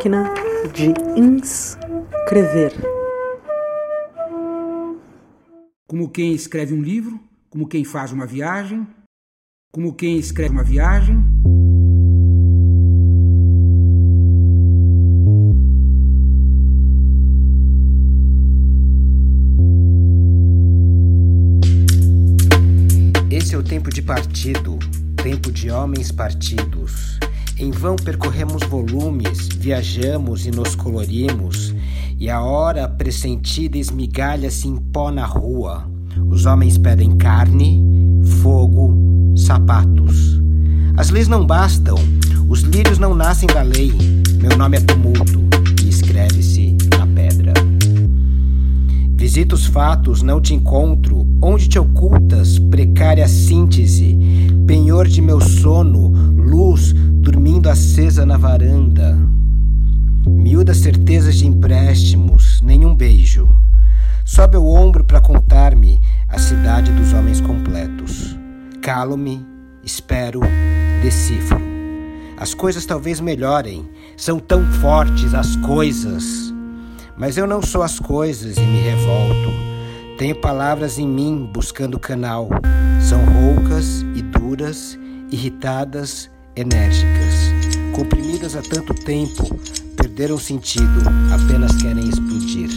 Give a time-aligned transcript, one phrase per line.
[0.00, 0.32] Máquina
[0.72, 2.72] de inscrever.
[5.86, 7.20] Como quem escreve um livro,
[7.50, 8.86] como quem faz uma viagem,
[9.70, 11.22] como quem escreve uma viagem.
[23.30, 24.78] Esse é o tempo de partido,
[25.22, 27.20] tempo de homens partidos.
[27.60, 31.74] Em vão percorremos volumes, viajamos e nos colorimos,
[32.18, 35.86] e a hora pressentida esmigalha-se em pó na rua.
[36.30, 37.84] Os homens pedem carne,
[38.40, 38.96] fogo,
[39.36, 40.40] sapatos.
[40.96, 41.96] As leis não bastam,
[42.48, 43.92] os lírios não nascem da lei.
[44.40, 45.42] Meu nome é tumulto
[45.84, 47.52] e escreve-se na pedra.
[49.10, 51.26] Visito os fatos, não te encontro.
[51.42, 54.16] Onde te ocultas, precária síntese,
[54.66, 56.94] penhor de meu sono, luz
[57.30, 59.16] dormindo acesa na varanda.
[60.26, 63.48] Miúdas certezas de empréstimos, nenhum beijo.
[64.24, 68.36] Sobe o ombro para contar-me a cidade dos homens completos.
[68.82, 69.46] Calo-me,
[69.84, 70.40] espero,
[71.02, 71.60] decifro.
[72.36, 76.52] As coisas talvez melhorem, são tão fortes as coisas.
[77.16, 79.52] Mas eu não sou as coisas e me revolto.
[80.18, 82.48] Tenho palavras em mim buscando canal.
[83.00, 84.98] São roucas e duras,
[85.30, 86.28] irritadas,
[86.60, 87.50] enérgicas.
[87.92, 89.58] Comprimidas há tanto tempo,
[89.96, 91.02] perderam sentido,
[91.32, 92.70] apenas querem explodir.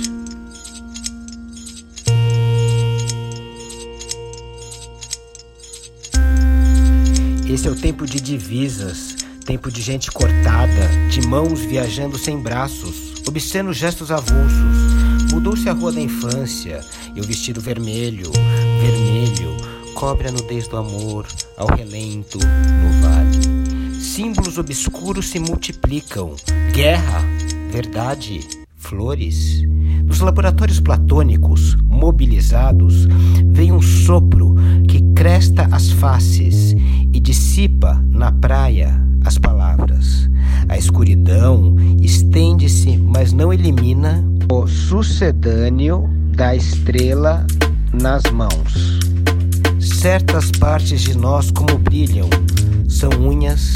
[7.48, 9.16] Esse é o tempo de divisas,
[9.46, 15.32] tempo de gente cortada, de mãos viajando sem braços, obscenos gestos avulsos.
[15.32, 16.84] Mudou-se a rua da infância
[17.16, 18.32] e o vestido vermelho,
[18.82, 19.56] vermelho,
[19.94, 21.28] cobre a nudez do amor
[21.58, 23.63] ao relento no vale.
[24.14, 26.36] Símbolos obscuros se multiplicam.
[26.72, 27.26] Guerra,
[27.72, 28.42] verdade,
[28.76, 29.64] flores.
[30.06, 33.08] Nos laboratórios platônicos, mobilizados,
[33.48, 34.54] vem um sopro
[34.88, 36.76] que cresta as faces
[37.12, 40.30] e dissipa na praia as palavras.
[40.70, 47.48] A escuridão estende-se, mas não elimina o sucedâneo da estrela
[47.92, 49.00] nas mãos.
[49.80, 52.30] Certas partes de nós, como brilham,
[52.88, 53.74] são unhas,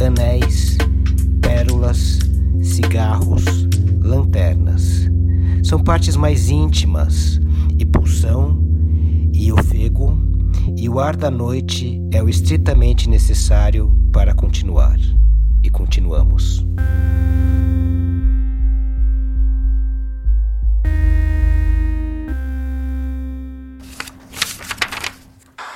[0.00, 0.76] anéis,
[1.40, 2.18] pérolas,
[2.62, 3.44] cigarros,
[4.00, 5.08] lanternas.
[5.62, 7.40] São partes mais íntimas,
[7.78, 8.62] e pulsão,
[9.32, 10.16] e ofego,
[10.76, 14.98] e o ar da noite é o estritamente necessário para continuar.
[15.62, 16.64] E continuamos.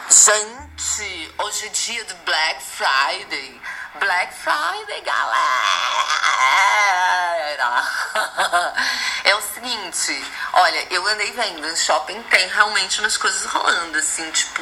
[0.08, 3.71] Gente, hoje é dia do Black Friday.
[4.00, 5.42] Black Friday, galera!
[9.24, 14.28] É o seguinte, olha, eu andei vendo, no shopping tem realmente umas coisas rolando, assim,
[14.32, 14.60] tipo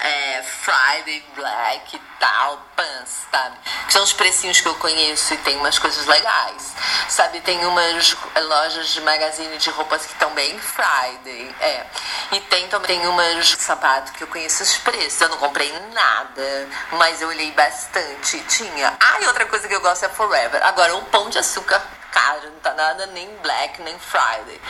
[0.00, 3.56] é, Friday, Black e tal, pants, sabe?
[3.86, 6.74] Que são os precinhos que eu conheço e tem umas coisas legais.
[7.08, 11.86] Sabe, tem umas lojas de magazine de roupas que estão bem Friday, é.
[12.32, 15.20] E tem também umas sapato que eu conheço os preços.
[15.20, 18.38] Eu não comprei nada, mas eu olhei bastante.
[18.48, 18.96] Tinha.
[19.00, 20.64] Ah, e outra coisa que eu gosto é Forever.
[20.64, 21.82] Agora, um pão de açúcar
[22.12, 24.60] caro, não tá nada nem Black, nem Friday.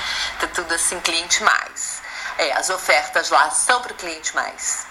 [0.41, 2.03] Tá tudo assim, cliente mais.
[2.38, 4.87] É, as ofertas lá são pro cliente mais.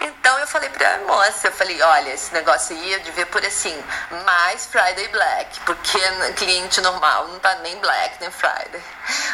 [0.00, 3.74] Então eu falei pra moça, eu falei, olha, esse negócio aí eu devia por assim,
[4.24, 5.98] mais Friday Black, porque
[6.36, 8.80] cliente normal não tá nem Black nem Friday.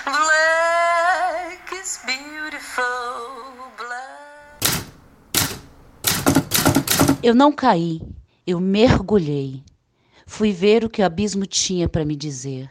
[0.05, 4.85] Black is beautiful, black.
[7.23, 8.01] Eu não caí,
[8.47, 9.63] eu mergulhei.
[10.27, 12.71] Fui ver o que o abismo tinha para me dizer.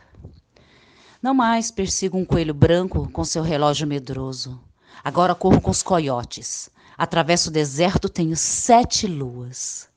[1.22, 4.60] Não mais persigo um coelho branco com seu relógio medroso.
[5.04, 6.70] Agora corro com os coiotes.
[7.04, 9.90] Atravesso o deserto, tenho sete luas.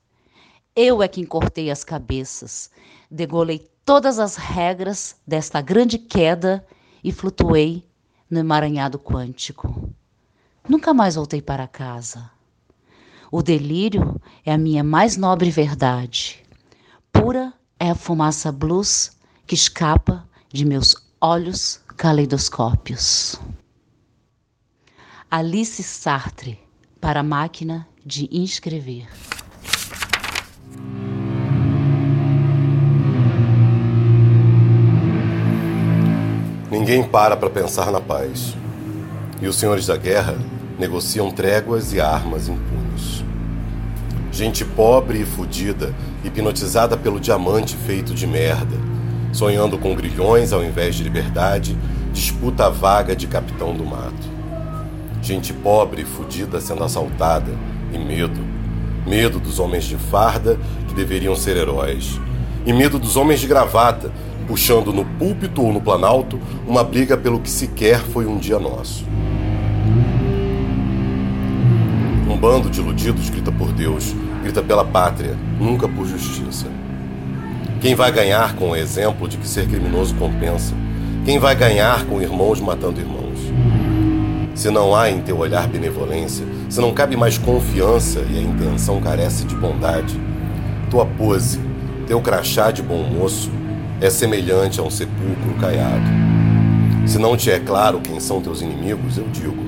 [0.75, 2.69] Eu é quem cortei as cabeças,
[3.09, 6.67] degolei todas as regras desta grande queda
[7.01, 7.87] e flutuei
[8.29, 9.89] no emaranhado quântico.
[10.67, 12.29] Nunca mais voltei para casa.
[13.31, 16.43] O delírio é a minha mais nobre verdade.
[17.09, 19.13] Pura é a fumaça blues
[19.45, 23.39] que escapa de meus olhos caleidoscópios.
[25.31, 26.66] Alice Sartre
[26.99, 29.07] para a máquina de inscrever.
[36.69, 38.55] Ninguém para para pensar na paz.
[39.41, 40.37] E os senhores da guerra
[40.77, 43.23] negociam tréguas e armas em punhos.
[44.31, 48.77] Gente pobre e fudida, hipnotizada pelo diamante feito de merda,
[49.31, 51.77] sonhando com grilhões ao invés de liberdade,
[52.13, 54.36] disputa a vaga de capitão do mato.
[55.27, 57.51] Gente pobre e fudida sendo assaltada,
[57.91, 58.39] e medo.
[59.05, 60.57] Medo dos homens de farda
[60.87, 62.17] que deveriam ser heróis.
[62.65, 64.09] E medo dos homens de gravata,
[64.47, 69.03] puxando no púlpito ou no planalto uma briga pelo que sequer foi um dia nosso.
[72.29, 76.67] Um bando de iludidos grita por Deus, grita pela pátria, nunca por justiça.
[77.81, 80.73] Quem vai ganhar com o exemplo de que ser criminoso compensa?
[81.25, 83.27] Quem vai ganhar com irmãos matando irmãos?
[84.57, 88.99] Se não há em teu olhar benevolência, se não cabe mais confiança e a intenção
[88.99, 90.19] carece de bondade,
[90.89, 91.59] tua pose,
[92.07, 93.51] teu crachá de bom moço,
[94.01, 96.09] é semelhante a um sepulcro caiado.
[97.05, 99.63] Se não te é claro quem são teus inimigos, eu digo: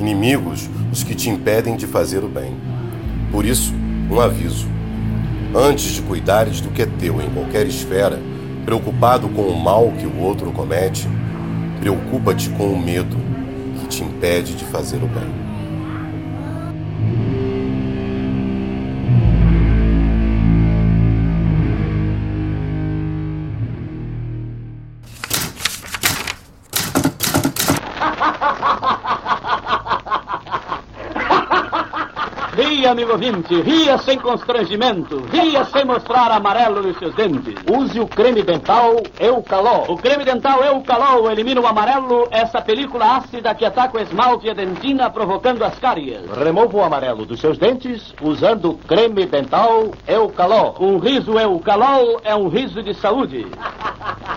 [0.00, 2.54] inimigos os que te impedem de fazer o bem.
[3.30, 3.74] Por isso,
[4.10, 4.66] um aviso:
[5.54, 8.18] antes de cuidares do que é teu em qualquer esfera,
[8.64, 11.06] preocupado com o mal que o outro comete,
[11.78, 13.33] preocupa-te com o medo
[13.84, 15.43] que te impede de fazer o bem.
[33.14, 37.54] Ouvinte, ria sem constrangimento, ria sem mostrar amarelo nos seus dentes.
[37.70, 39.84] Use o creme dental Eucalol.
[39.88, 44.50] O creme dental Eucalol elimina o amarelo, essa película ácida que ataca o esmalte e
[44.50, 46.28] a dentina, provocando as cárias.
[46.36, 50.74] Remova o amarelo dos seus dentes usando o creme dental Eucalol.
[50.80, 53.46] Um riso Eucalol é um riso de saúde.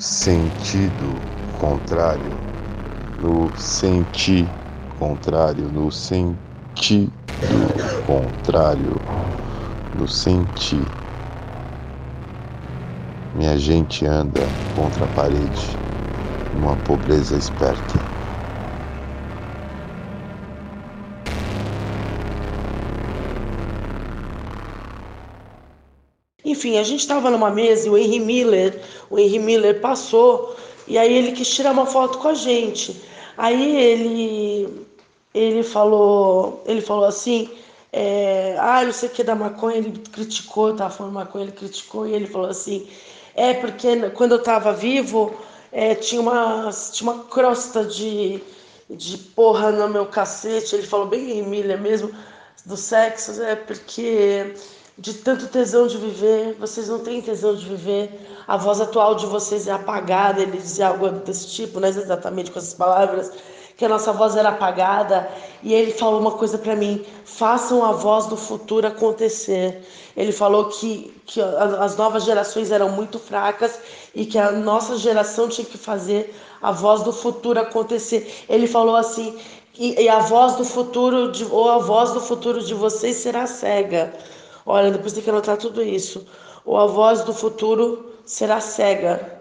[0.00, 2.42] sentido contrário,
[3.18, 4.58] no senti
[4.88, 7.12] contrário, no sentido
[8.06, 9.04] contrário,
[9.92, 10.96] no senti.
[13.32, 15.78] Minha gente anda contra a parede,
[16.50, 18.09] numa pobreza esperta.
[26.60, 28.78] Enfim, a gente estava numa mesa e o Henry Miller,
[29.08, 30.54] o Henry Miller passou
[30.86, 33.00] e aí ele quis tirar uma foto com a gente.
[33.38, 34.86] Aí ele
[35.32, 37.48] ele falou, ele falou assim,
[37.90, 42.06] é, ah, não sei o que da maconha, ele criticou, tava falando maconha, ele criticou
[42.06, 42.86] e ele falou assim,
[43.34, 45.34] é porque quando eu tava vivo,
[45.72, 48.42] é, tinha uma tinha uma crosta de
[48.90, 52.10] de porra no meu cacete, ele falou bem Miller mesmo
[52.66, 54.54] do sexo, é porque
[54.98, 58.10] de tanto tesão de viver, vocês não têm tesão de viver,
[58.46, 62.50] a voz atual de vocês é apagada, ele dizia algo desse tipo, não é exatamente
[62.50, 63.32] com essas palavras,
[63.76, 65.26] que a nossa voz era apagada,
[65.62, 69.82] e ele falou uma coisa para mim, façam a voz do futuro acontecer.
[70.14, 73.78] Ele falou que, que as novas gerações eram muito fracas
[74.14, 78.44] e que a nossa geração tinha que fazer a voz do futuro acontecer.
[78.50, 79.38] Ele falou assim,
[79.78, 83.46] e, e a voz do futuro, de, ou a voz do futuro de vocês será
[83.46, 84.12] cega.
[84.66, 86.26] Olha, depois tem que anotar tudo isso.
[86.64, 89.40] Ou a voz do futuro será cega.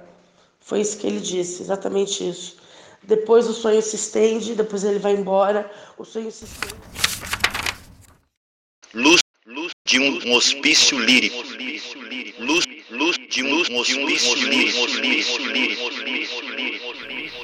[0.60, 2.58] Foi isso que ele disse, exatamente isso.
[3.04, 6.76] Depois o sonho se estende, depois ele vai embora, o sonho se estende.
[8.94, 11.38] Luz, luz de um hospício lírico.
[12.40, 14.80] Luz, luz de um hospício lírico.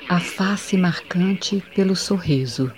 [0.09, 2.71] A face marcante pelo sorriso.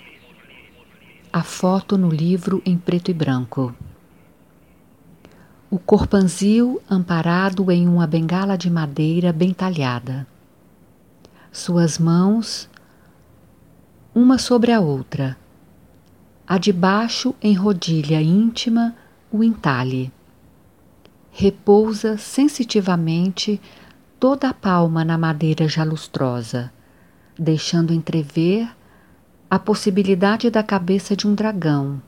[1.32, 3.74] A foto no livro em preto e branco.
[5.70, 10.26] O corpanzil amparado em uma bengala de madeira bem talhada.
[11.52, 12.70] Suas mãos,
[14.14, 15.36] uma sobre a outra.
[16.46, 18.96] A de baixo, em rodilha íntima,
[19.30, 20.10] o entalhe.
[21.30, 23.60] Repousa sensitivamente
[24.18, 26.72] toda a palma na madeira já lustrosa,
[27.38, 28.74] deixando entrever
[29.50, 32.00] a possibilidade da cabeça de um dragão,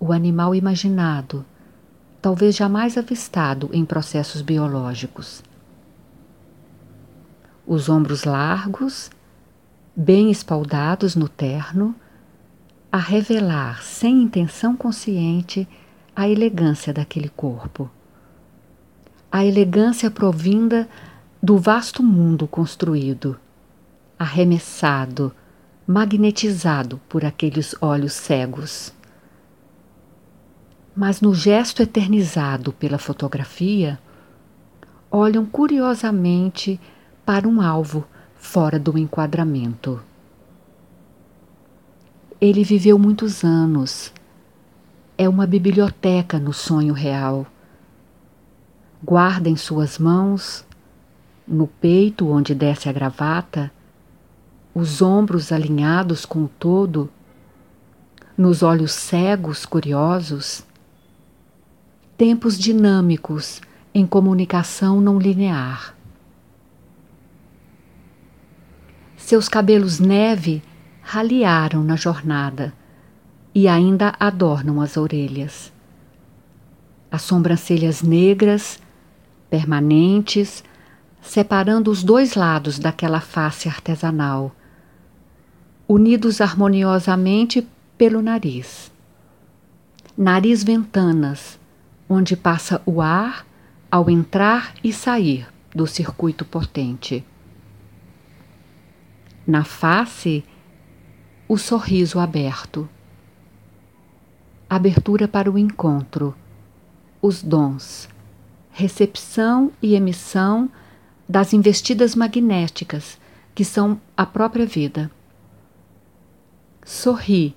[0.00, 1.44] o animal imaginado
[2.20, 5.42] talvez jamais avistado em processos biológicos.
[7.66, 9.10] Os ombros largos,
[9.94, 11.94] bem espaldados no terno,
[12.90, 15.68] a revelar sem intenção consciente
[16.14, 17.90] a elegância daquele corpo.
[19.30, 20.88] A elegância provinda
[21.42, 23.38] do vasto mundo construído,
[24.18, 25.32] arremessado,
[25.86, 28.95] magnetizado por aqueles olhos cegos
[30.96, 33.98] mas no gesto eternizado pela fotografia,
[35.10, 36.80] olham curiosamente
[37.24, 40.00] para um alvo fora do enquadramento.
[42.40, 44.12] Ele viveu muitos anos.
[45.18, 47.46] É uma biblioteca no sonho real.
[49.02, 50.64] Guarda em suas mãos,
[51.46, 53.70] no peito onde desce a gravata,
[54.74, 57.10] os ombros alinhados com o todo,
[58.36, 60.65] nos olhos cegos curiosos,
[62.16, 63.60] tempos dinâmicos
[63.94, 65.94] em comunicação não linear.
[69.16, 70.62] Seus cabelos neve
[71.02, 72.72] raliaram na jornada
[73.54, 75.72] e ainda adornam as orelhas.
[77.10, 78.80] As sobrancelhas negras,
[79.50, 80.64] permanentes,
[81.20, 84.54] separando os dois lados daquela face artesanal,
[85.88, 87.66] unidos harmoniosamente
[87.98, 88.90] pelo nariz.
[90.16, 91.55] Nariz ventanas,
[92.08, 93.46] onde passa o ar
[93.90, 97.24] ao entrar e sair do circuito potente.
[99.46, 100.44] Na face,
[101.48, 102.88] o sorriso aberto.
[104.68, 106.34] Abertura para o encontro,
[107.22, 108.08] os dons,
[108.72, 110.68] recepção e emissão
[111.28, 113.18] das investidas magnéticas
[113.54, 115.10] que são a própria vida.
[116.84, 117.56] Sorri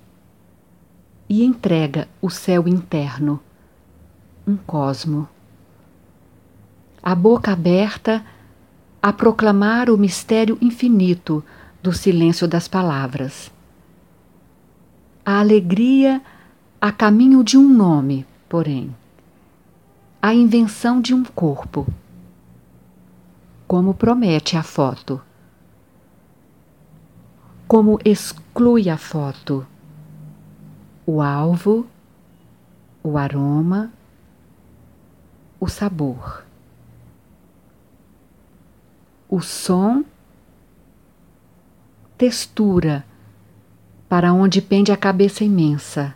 [1.28, 3.40] e entrega o céu interno
[4.50, 5.28] um cosmo.
[7.02, 8.24] A boca aberta
[9.02, 11.42] a proclamar o mistério infinito
[11.82, 13.50] do silêncio das palavras.
[15.24, 16.20] A alegria
[16.80, 18.94] a caminho de um nome, porém.
[20.20, 21.86] A invenção de um corpo.
[23.68, 25.20] Como promete a foto.
[27.68, 29.66] Como exclui a foto.
[31.06, 31.86] O alvo,
[33.02, 33.92] o aroma,
[35.60, 36.42] o sabor.
[39.28, 40.02] O som,
[42.16, 43.04] textura,
[44.08, 46.14] para onde pende a cabeça imensa,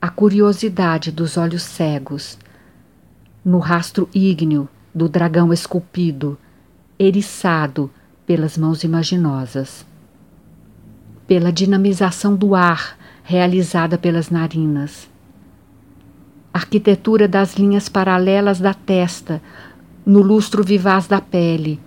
[0.00, 2.38] a curiosidade dos olhos cegos,
[3.44, 6.36] no rastro ígneo do dragão esculpido,
[6.98, 7.90] eriçado
[8.26, 9.86] pelas mãos imaginosas,
[11.26, 15.08] pela dinamização do ar realizada pelas narinas
[16.58, 19.40] arquitetura das linhas paralelas da testa,
[20.04, 21.80] no lustro vivaz da pele,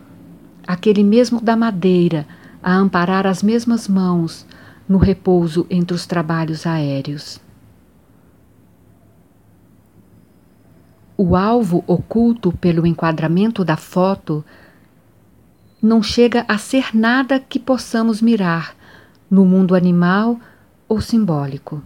[0.65, 2.25] aquele mesmo da madeira
[2.63, 4.45] a amparar as mesmas mãos
[4.87, 7.41] no repouso entre os trabalhos aéreos.
[11.17, 14.43] O alvo oculto pelo enquadramento da foto
[15.81, 18.75] não chega a ser nada que possamos mirar
[19.29, 20.39] no mundo animal
[20.87, 21.83] ou simbólico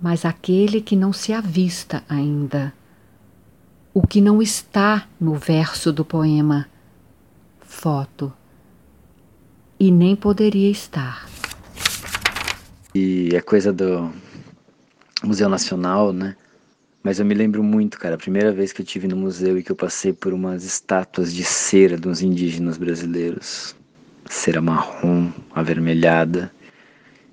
[0.00, 2.72] mas aquele que não se avista ainda,
[3.92, 6.68] o que não está no verso do poema,
[7.60, 8.32] foto,
[9.78, 11.28] e nem poderia estar.
[12.94, 14.10] E é coisa do
[15.22, 16.36] Museu Nacional, né?
[17.02, 19.62] Mas eu me lembro muito, cara, a primeira vez que eu tive no museu e
[19.62, 23.74] que eu passei por umas estátuas de cera dos indígenas brasileiros.
[24.28, 26.52] Cera marrom, avermelhada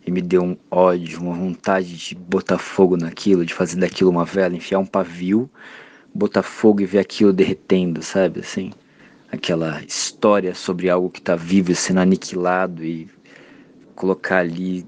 [0.06, 4.24] e me deu um ódio, uma vontade de botar fogo naquilo, de fazer daquilo uma
[4.24, 5.50] vela, enfiar um pavio,
[6.14, 8.42] botar fogo e ver aquilo derretendo, sabe?
[8.42, 8.72] Assim,
[9.32, 13.10] aquela história sobre algo que está vivo sendo aniquilado e
[13.96, 14.86] colocar ali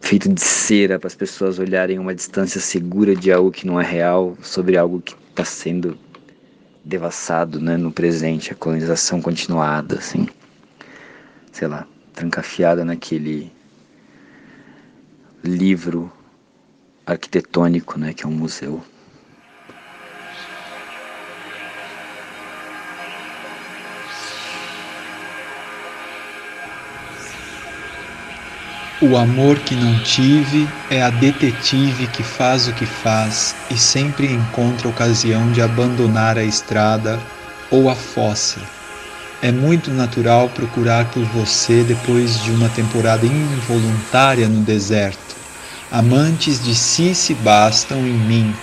[0.00, 3.84] feito de cera para as pessoas olharem uma distância segura de algo que não é
[3.84, 5.98] real, sobre algo que está sendo
[6.84, 10.26] devassado, né, no presente, a colonização continuada, assim,
[11.52, 13.52] sei lá, trancafiada naquele
[15.44, 16.10] livro
[17.06, 18.82] arquitetônico, né, que é um museu.
[29.00, 34.32] O amor que não tive é a detetive que faz o que faz e sempre
[34.32, 37.18] encontra ocasião de abandonar a estrada
[37.68, 38.60] ou a fossa
[39.42, 45.34] é muito natural procurar por você depois de uma temporada involuntária no deserto.
[45.90, 48.54] Amantes de si se bastam em mim.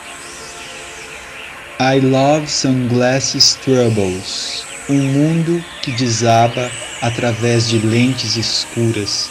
[1.81, 6.71] I love sunglasses troubles, um mundo que desaba
[7.01, 9.29] através de lentes escuras,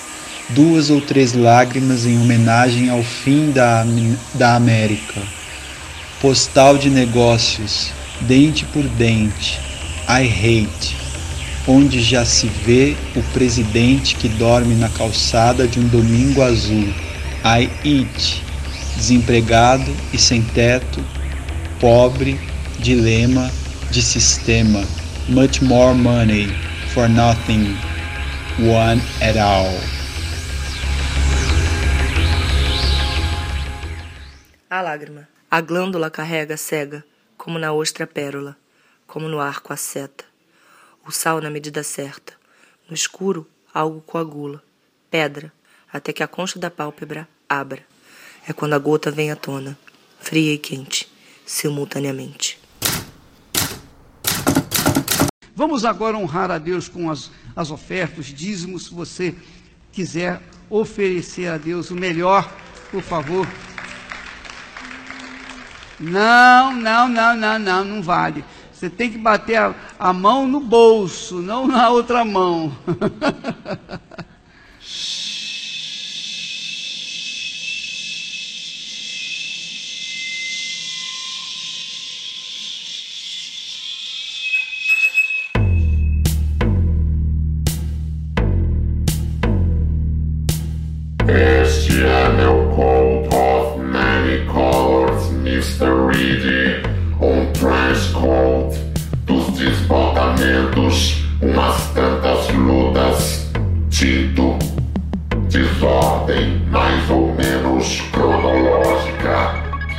[0.51, 3.87] duas ou três lágrimas em homenagem ao fim da,
[4.35, 5.23] da América.
[6.21, 7.91] Postal de negócios,
[8.21, 9.59] dente por dente.
[10.09, 11.08] I hate
[11.69, 16.89] onde já se vê o presidente que dorme na calçada de um domingo azul.
[17.45, 18.43] I eat,
[18.97, 21.05] desempregado e sem teto,
[21.79, 22.41] pobre,
[22.79, 23.51] dilema
[23.91, 24.83] de sistema,
[25.29, 26.49] much more money
[26.95, 27.77] for nothing,
[28.59, 29.79] one at all.
[34.71, 35.29] A lágrima.
[35.51, 37.05] A glândula carrega cega,
[37.37, 38.57] como na ostra pérola,
[39.07, 40.28] como no arco a seta.
[41.09, 42.35] O sal na medida certa.
[42.87, 44.63] No escuro, algo coagula.
[45.11, 45.51] Pedra,
[45.91, 47.83] até que a concha da pálpebra abra.
[48.47, 49.79] É quando a gota vem à tona,
[50.21, 51.11] fria e quente,
[51.47, 52.61] simultaneamente.
[55.57, 59.35] Vamos agora honrar a Deus com as, as ofertas, dízimos, se você
[59.91, 62.55] quiser oferecer a Deus o melhor,
[62.91, 63.49] por favor.
[65.99, 68.45] Não, não, não, não, não, não vale.
[68.79, 72.71] Você tem que bater a, a mão no bolso, não na outra mão.
[91.27, 92.69] Este é meu
[95.59, 96.07] Mr.
[96.07, 96.87] Reed.
[97.21, 98.58] Um trench coat
[99.89, 103.49] dos desbotamentos, umas tantas lutas.
[103.91, 104.59] Tito,
[105.49, 109.55] desordem mais ou menos cronológica.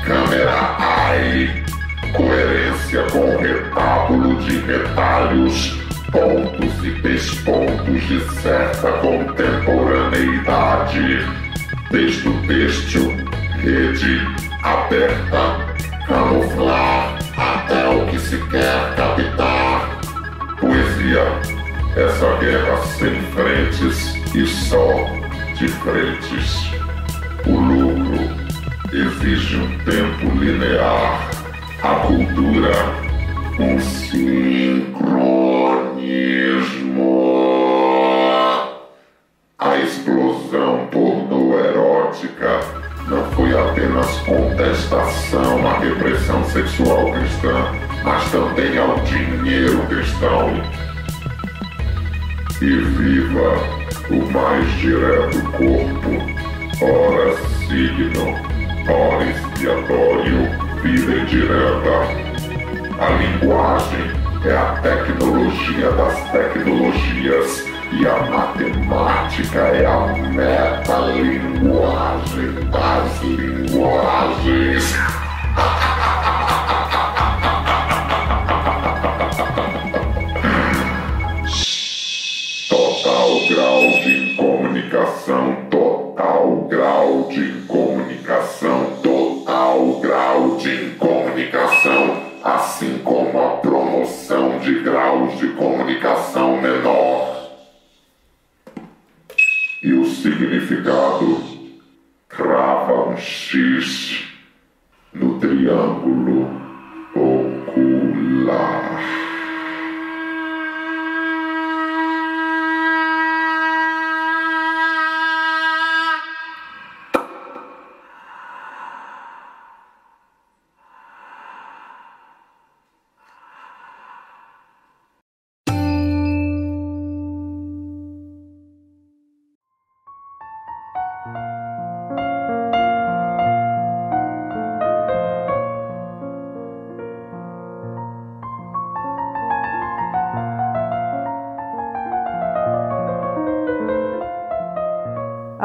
[0.05, 1.65] Câmera AI,
[2.13, 5.78] coerência com retábulo de retalhos
[6.12, 11.25] pontos e pespontos de certa contemporaneidade.
[11.89, 13.13] Texto têxtil,
[13.62, 14.21] rede
[14.63, 15.58] aberta,
[16.08, 19.68] camuflar até o que se quer captar.
[20.60, 21.24] Poesia,
[21.95, 25.06] essa guerra sem frentes e só
[25.56, 26.69] de frentes.
[27.48, 28.19] O lucro
[28.91, 31.30] exige um tempo linear.
[31.82, 32.74] A cultura,
[33.58, 34.50] um sincronismo.
[39.58, 42.60] A explosão pornoerótica
[43.10, 47.72] não foi apenas contestação à repressão sexual cristã,
[48.04, 50.54] mas também ao dinheiro cristão.
[52.62, 53.80] E viva
[54.12, 57.36] o mais direto corpo, ora
[57.67, 58.36] signo,
[58.88, 60.50] ora expiatório,
[60.84, 62.30] vida direta.
[63.00, 64.12] A linguagem
[64.45, 74.95] é a tecnologia das tecnologias e a matemática é a metalinguagem das linguagens.
[82.69, 93.58] Total grau de incomunicação, total grau de incomunicação, total grau de incomunicação, assim como a
[93.58, 96.98] promoção de graus de comunicação menor.
[99.81, 101.41] E o significado
[102.27, 104.25] crava um X
[105.13, 106.68] no triângulo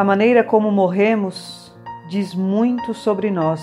[0.05, 1.75] A maneira como morremos
[2.11, 3.59] diz muito sobre nós.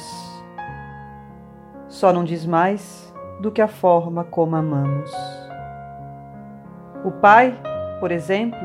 [1.87, 5.11] Só não diz mais do que a forma como amamos.
[7.05, 7.53] O pai,
[7.99, 8.57] por exemplo,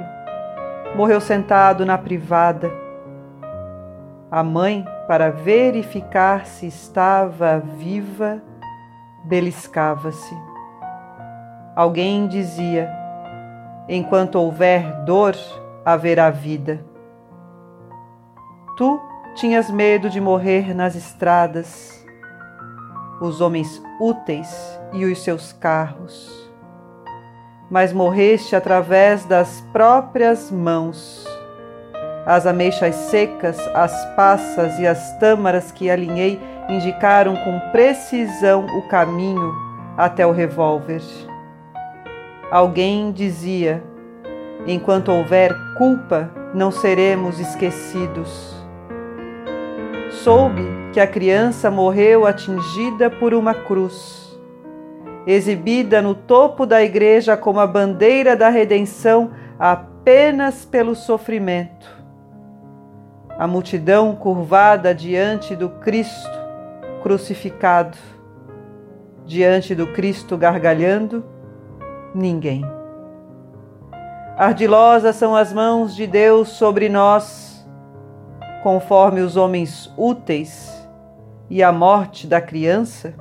[0.97, 2.73] morreu sentado na privada.
[4.31, 8.41] A mãe, para verificar se estava viva,
[9.23, 10.35] beliscava-se.
[11.77, 12.91] Alguém dizia:
[13.87, 15.35] enquanto houver dor,
[15.85, 16.96] haverá vida.
[18.77, 19.01] Tu
[19.35, 22.05] tinhas medo de morrer nas estradas,
[23.23, 26.53] os homens úteis e os seus carros,
[27.71, 31.27] mas morreste através das próprias mãos.
[32.27, 39.55] As ameixas secas, as passas e as tâmaras que alinhei indicaram com precisão o caminho
[39.97, 41.01] até o revólver.
[42.51, 43.83] Alguém dizia:
[44.67, 48.56] enquanto houver culpa, não seremos esquecidos
[50.27, 50.61] soube
[50.93, 54.37] que a criança morreu atingida por uma cruz,
[55.25, 61.87] exibida no topo da igreja como a bandeira da redenção apenas pelo sofrimento.
[63.39, 66.37] A multidão curvada diante do Cristo
[67.05, 67.97] crucificado,
[69.25, 71.25] diante do Cristo gargalhando,
[72.12, 72.65] ninguém.
[74.37, 77.46] Ardilosas são as mãos de Deus sobre nós
[78.67, 80.91] conforme os homens úteis
[81.49, 83.15] e a morte da criança?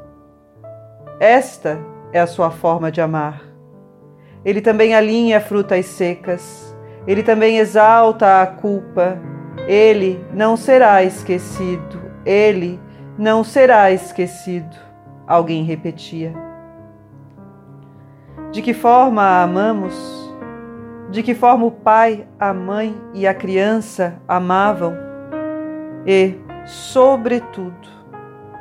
[1.20, 1.78] Esta
[2.12, 3.44] é a sua forma de amar.
[4.44, 9.20] Ele também alinha frutas secas, ele também exalta a culpa,
[9.68, 12.80] ele não será esquecido, ele
[13.16, 14.76] não será esquecido.
[15.28, 16.34] Alguém repetia.
[18.52, 19.94] De que forma a amamos?
[21.12, 25.05] De que forma o pai, a mãe e a criança amavam?
[26.06, 27.88] E, sobretudo,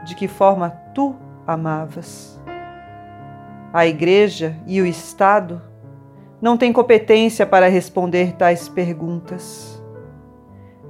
[0.05, 1.15] de que forma tu
[1.47, 2.41] amavas.
[3.73, 5.61] A Igreja e o Estado
[6.41, 9.83] não têm competência para responder tais perguntas.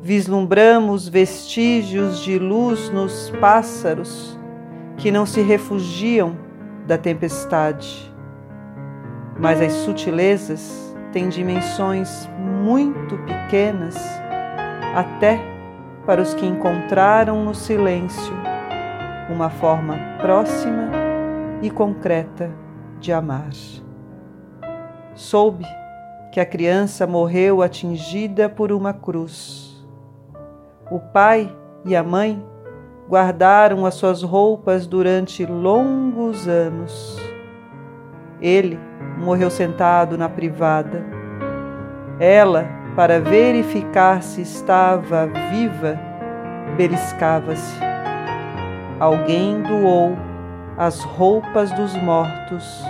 [0.03, 4.39] Vislumbramos vestígios de luz nos pássaros
[4.97, 6.37] que não se refugiam
[6.87, 8.13] da tempestade.
[9.39, 13.97] Mas as sutilezas têm dimensões muito pequenas
[14.95, 15.54] até
[16.07, 18.35] para os que encontraram no silêncio
[19.29, 20.91] uma forma próxima
[21.63, 22.51] e concreta
[23.01, 23.51] de amar.
[25.15, 25.65] Soube
[26.31, 29.87] que a criança morreu atingida por uma cruz.
[30.91, 32.45] O pai e a mãe
[33.09, 37.19] guardaram as suas roupas durante longos anos.
[38.41, 38.79] Ele
[39.19, 41.05] morreu sentado na privada.
[42.19, 45.99] Ela para verificar se estava viva,
[46.77, 47.79] beliscava-se.
[49.01, 50.17] Alguém doou
[50.79, 52.83] as roupas dos mortos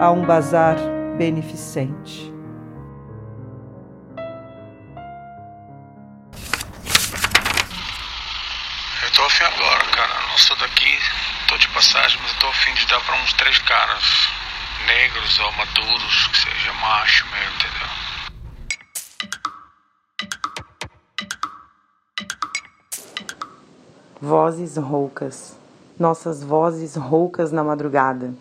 [0.00, 0.76] a um bazar
[1.16, 2.32] beneficente.
[9.02, 10.28] Eu tô afim agora, cara.
[10.28, 10.98] Não sou daqui,
[11.46, 14.28] tô de passagem, mas eu tô afim de dar para uns três caras
[14.86, 17.79] negros ou maduros, que seja macho mesmo, entendeu?
[24.22, 25.56] Vozes roucas,
[25.98, 28.34] nossas vozes roucas na madrugada,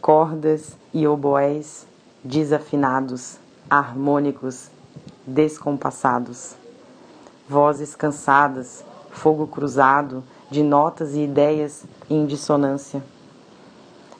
[0.00, 1.86] cordas e oboés
[2.24, 3.36] desafinados,
[3.68, 4.70] harmônicos,
[5.26, 6.54] descompassados.
[7.46, 13.04] Vozes cansadas, fogo cruzado de notas e ideias em dissonância.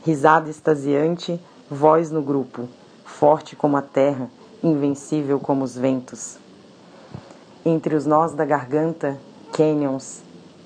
[0.05, 2.68] Risada extasiante, voz no grupo,
[3.07, 4.29] forte como a terra,
[4.62, 6.37] invencível como os ventos.
[7.64, 9.18] Entre os nós da garganta,
[9.51, 10.24] canyons,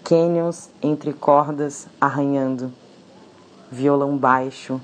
[0.09, 2.73] Canyons entre cordas arranhando,
[3.71, 4.81] violão baixo,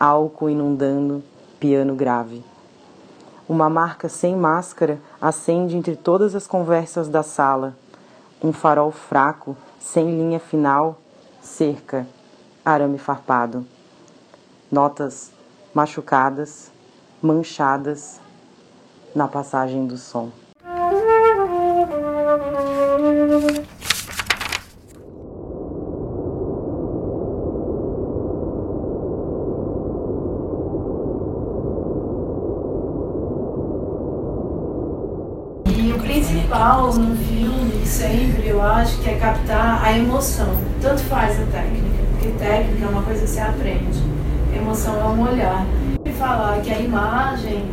[0.00, 1.22] álcool inundando,
[1.60, 2.44] piano grave.
[3.48, 7.76] Uma marca sem máscara acende entre todas as conversas da sala.
[8.42, 10.98] Um farol fraco, sem linha final,
[11.40, 12.04] cerca,
[12.64, 13.64] arame farpado.
[14.72, 15.30] Notas
[15.72, 16.72] machucadas,
[17.22, 18.18] manchadas
[19.14, 20.32] na passagem do som.
[38.64, 40.48] Acho, que é captar a emoção.
[40.80, 44.02] Tanto faz a técnica, porque técnica é uma coisa que você aprende.
[44.54, 45.66] emoção é um olhar.
[46.04, 47.64] E falar que a imagem,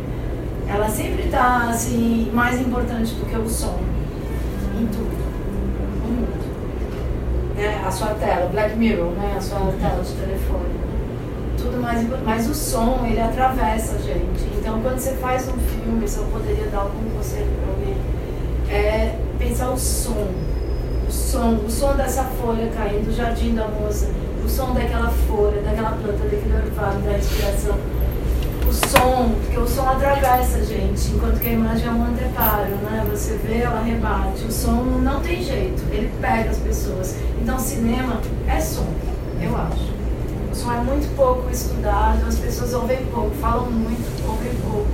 [0.68, 3.78] ela sempre está assim, mais importante do que o som.
[4.80, 5.22] Em tudo.
[6.00, 7.54] No mundo.
[7.56, 7.82] Né?
[7.86, 9.34] A sua tela, Black Mirror, né?
[9.36, 10.82] A sua tela de telefone.
[11.56, 12.26] Tudo mais importante.
[12.26, 14.44] Mas o som, ele atravessa a gente.
[14.58, 17.96] Então, quando você faz um filme, se eu poderia dar algum conselho para alguém,
[18.70, 20.28] é pensar o som,
[21.12, 24.08] o som, o som dessa folha caindo do jardim da moça,
[24.42, 27.76] o som daquela folha, daquela planta, daquele orvalho, da respiração.
[28.66, 33.06] O som, porque o som atravessa gente, enquanto que a imagem é um anteparo, né?
[33.10, 34.44] Você vê, ela rebate.
[34.44, 37.16] O som não tem jeito, ele pega as pessoas.
[37.42, 38.86] Então, cinema é som,
[39.42, 39.92] eu acho.
[40.50, 44.88] O som é muito pouco estudado, as pessoas ouvem pouco, falam muito, ouvem pouco.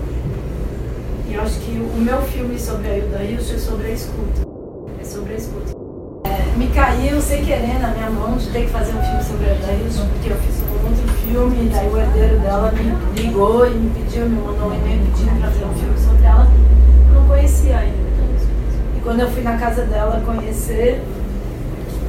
[1.28, 4.48] E eu acho que o meu filme sobre a Hilda Hilst é sobre a escuta.
[5.00, 5.78] É sobre a escuta.
[6.24, 9.46] É, me caiu sem querer na minha mão de ter que fazer um filme sobre
[9.46, 13.74] Hilst, porque eu fiz um outro filme, e daí o herdeiro dela me ligou e
[13.74, 16.48] me pediu, me mandou um e-mail pedindo para fazer um filme sobre ela.
[17.08, 18.08] Eu não conhecia ainda.
[18.96, 21.00] E quando eu fui na casa dela conhecer,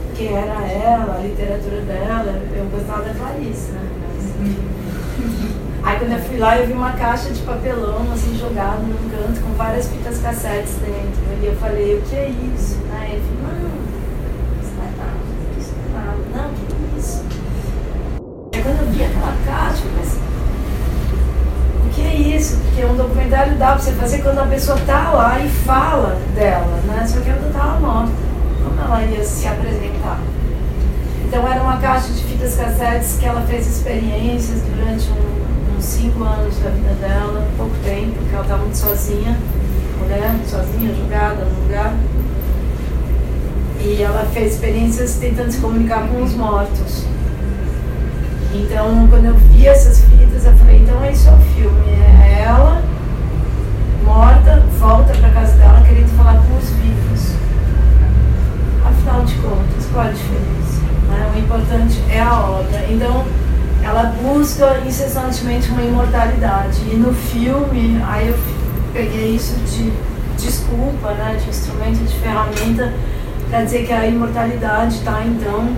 [0.08, 3.88] porque era ela, a literatura dela, eu gostava da Clarice, né?
[5.84, 9.42] Aí quando eu fui lá, eu vi uma caixa de papelão, assim, jogada num canto,
[9.42, 11.22] com várias fitas cassetes dentro.
[11.42, 12.80] E eu falei, o que é isso?
[12.92, 13.70] Aí ele falou, não,
[14.62, 15.20] isso não é nada,
[15.58, 16.18] isso não é nada.
[16.36, 17.24] Não, o que é isso?
[18.60, 20.20] Aí quando eu vi aquela caixa, eu pensei,
[21.86, 22.58] o que é isso?
[22.58, 26.82] Porque um documentário dá pra você fazer quando a pessoa tá lá e fala dela,
[26.86, 27.08] né?
[27.08, 28.12] Só que ela tava morta.
[28.62, 30.20] Como ela ia se apresentar?
[31.26, 36.22] Então era uma caixa de fitas cassetes que ela fez experiências durante um, uns cinco
[36.26, 39.38] anos da vida dela, pouco tempo, porque ela estava muito sozinha,
[40.02, 41.96] mulher, sozinha, jogada no lugar.
[43.80, 47.06] E ela fez experiências tentando se comunicar com os mortos.
[48.54, 51.92] Então, quando eu vi essas fitas, eu falei, então esse é o filme.
[52.24, 52.82] É ela,
[54.04, 57.34] morta, volta para casa dela querendo falar com os vivos.
[58.86, 60.82] Afinal de contas, qual a diferença?
[61.10, 61.32] Né?
[61.36, 62.86] O importante é a obra.
[62.90, 63.26] Então,
[63.84, 66.82] ela busca incessantemente uma imortalidade.
[66.92, 68.40] E no filme, aí eu
[68.94, 69.94] peguei isso de
[70.38, 72.94] desculpa, né, de instrumento, de ferramenta,
[73.50, 75.76] para dizer que a imortalidade está, então,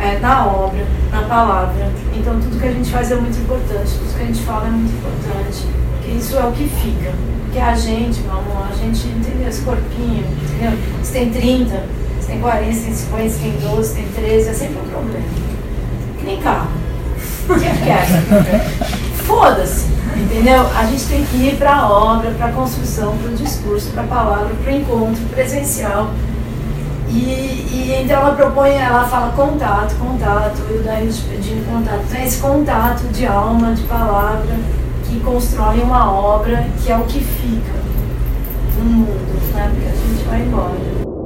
[0.00, 1.90] é, na obra, na palavra.
[2.16, 4.70] Então, tudo que a gente faz é muito importante, tudo que a gente fala é
[4.70, 7.12] muito importante, porque isso é o que fica.
[7.44, 10.78] Porque a gente, meu amor, a gente entendeu esse corpinho, entendeu?
[11.02, 11.84] Você tem 30,
[12.18, 14.88] você tem 40, você tem 50, você tem 12, você tem 13, é sempre um
[14.88, 15.28] problema.
[16.18, 16.68] Que nem carro.
[17.48, 18.06] O que quer?
[19.26, 19.86] Foda-se,
[20.16, 20.66] entendeu?
[20.76, 24.02] A gente tem que ir para a obra, para a construção, para o discurso, para
[24.04, 26.10] a palavra, para o encontro presencial.
[27.12, 32.04] E, e, então ela propõe, ela fala contato, contato, e o Daí pedindo contato.
[32.06, 34.56] Então é esse contato de alma, de palavra,
[35.04, 37.72] que constrói uma obra que é o que fica
[38.78, 39.70] no mundo, né?
[39.74, 41.19] Porque a gente vai embora.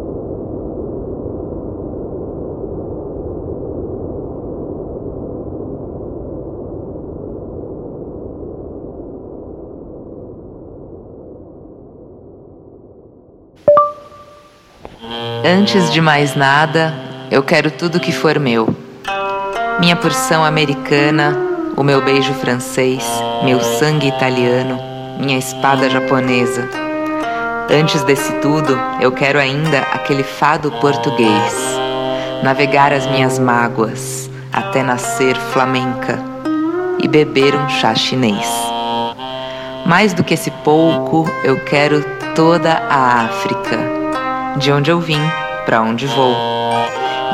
[15.46, 16.94] Antes de mais nada,
[17.30, 18.66] eu quero tudo que for meu.
[19.78, 21.36] Minha porção americana,
[21.76, 23.04] o meu beijo francês,
[23.44, 24.80] meu sangue italiano,
[25.20, 26.66] minha espada japonesa.
[27.70, 31.54] Antes desse tudo, eu quero ainda aquele fado português.
[32.42, 36.18] Navegar as minhas mágoas até nascer flamenca
[36.98, 38.48] e beber um chá chinês.
[39.84, 42.02] Mais do que esse pouco, eu quero
[42.34, 44.03] toda a África,
[44.58, 45.20] de onde eu vim,
[45.64, 46.34] para onde vou.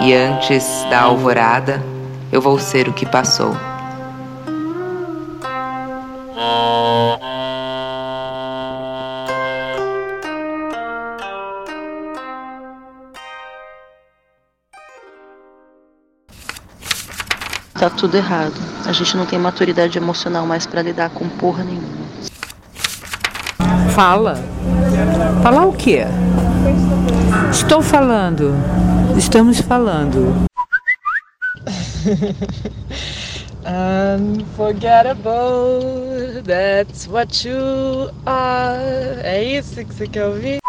[0.03, 1.83] E antes da alvorada,
[2.33, 3.55] eu vou ser o que passou.
[17.79, 18.53] Tá tudo errado.
[18.87, 22.30] A gente não tem maturidade emocional mais para lidar com porra nenhuma.
[24.01, 24.33] Fala.
[25.43, 26.07] Falar o quê?
[27.51, 28.55] Estou falando.
[29.15, 30.47] Estamos falando.
[33.63, 39.21] Unforgettable, that's what you are.
[39.23, 40.61] É isso que você quer ouvir?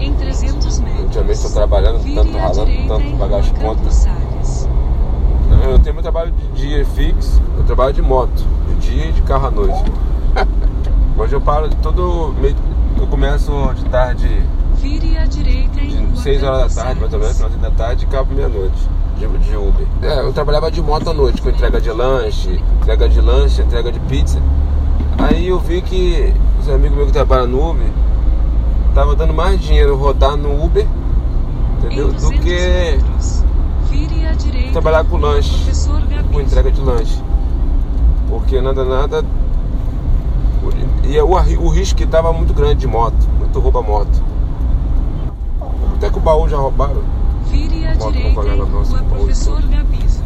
[0.00, 1.02] Em 300 metros.
[1.02, 4.06] Ultimamente estou trabalhando tanto, ralando tanto, pagar as contas.
[5.62, 9.22] Eu tenho meu trabalho de dia fixo, eu trabalho de moto, de dia e de
[9.22, 9.84] carro à noite.
[11.18, 12.54] Hoje eu paro todo meio.
[12.96, 14.42] Eu começo de tarde.
[14.76, 18.04] Vire à direita em De 6 horas da tarde, mais ou menos, final da tarde,
[18.04, 18.88] e acabo meia-noite.
[19.18, 19.84] De, Uber.
[20.00, 23.90] É, eu trabalhava de moto à noite, com entrega de lanche, entrega de lanche, entrega
[23.90, 24.40] de pizza.
[25.18, 27.88] Aí eu vi que os amigos meus que trabalham no Uber
[28.94, 30.86] tava dando mais dinheiro rodar no Uber,
[31.78, 32.12] entendeu?
[32.12, 33.37] Do que à
[33.92, 34.72] direita.
[34.72, 37.22] trabalhar com lanche, Professor com entrega de lanche.
[38.28, 39.24] Porque nada, nada.
[41.04, 44.22] E o, arri- o risco que tava muito grande de moto, muito rouba moto.
[45.96, 47.02] Até que o baú já roubaram.
[47.46, 50.22] Vire à Moto direita com e Professor Gabiso.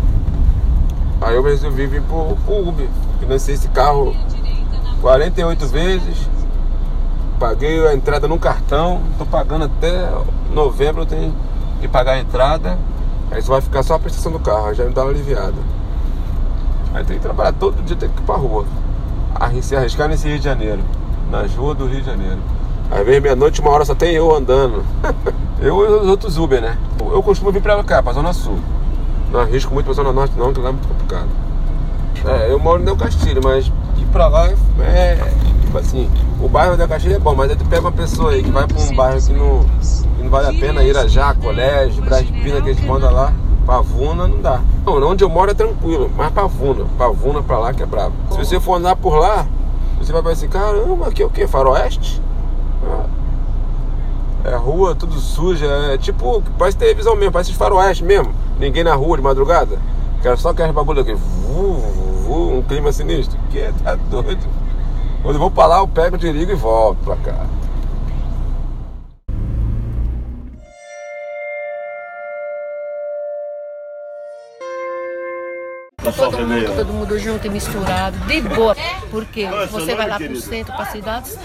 [1.21, 2.89] Aí eu resolvi vir pro, pro Uber.
[3.21, 4.15] Financei esse carro
[5.01, 6.29] 48 vezes.
[7.39, 9.01] Paguei a entrada no cartão.
[9.19, 10.11] Tô pagando até
[10.53, 11.33] novembro, eu tenho
[11.81, 12.77] que pagar a entrada.
[13.33, 15.55] Aí só vai ficar só a prestação do carro, aí já me dá uma aliviada.
[16.95, 18.65] Aí tem que trabalhar todo dia, tem que ir pra rua.
[19.35, 20.81] Arri- Se arriscar nesse Rio de Janeiro.
[21.31, 22.39] Nas ruas do Rio de Janeiro.
[22.91, 24.85] Às vezes meia-noite, uma hora só tem eu andando.
[25.61, 26.77] eu e os outros Uber, né?
[27.01, 28.59] Eu costumo vir pra cá, pra Zona Sul.
[29.33, 31.29] Não arrisco muito pra Zona Norte não, que lá é muito complicado.
[32.27, 33.67] É, eu moro no Del Castilho, mas
[33.97, 34.47] ir pra lá
[34.81, 35.17] é
[35.63, 38.43] Tipo assim, o bairro da Caxias é bom, mas aí tu pega uma pessoa aí
[38.43, 39.65] que vai pra um bairro que não,
[40.23, 43.33] não vale a pena, Irajá, Colégio, Braspina, que eles mandam lá,
[43.67, 44.61] Pavuna não dá.
[44.87, 48.15] Não, onde eu moro é tranquilo, mas Pavuna, Pavuna pra lá que é brabo.
[48.31, 49.47] Se você for andar por lá,
[49.99, 51.47] você vai pensar assim, caramba, aqui é o que?
[51.47, 52.21] Faroeste?
[54.45, 58.35] É rua, tudo suja, é tipo, parece televisão mesmo, parece faroeste mesmo.
[58.59, 59.79] Ninguém na rua de madrugada.
[60.21, 61.75] Quero só aqueles bagulho aqui, vu,
[62.25, 63.39] vu, um clima sinistro.
[63.51, 64.45] Que é, tá doido.
[65.23, 67.47] Quando eu vou pra lá, eu pego, desligo e volto pra cá.
[76.15, 78.77] Todo mundo, todo mundo junto e misturado, de boa.
[79.11, 81.39] Porque você vai lá pro centro, pra cidades,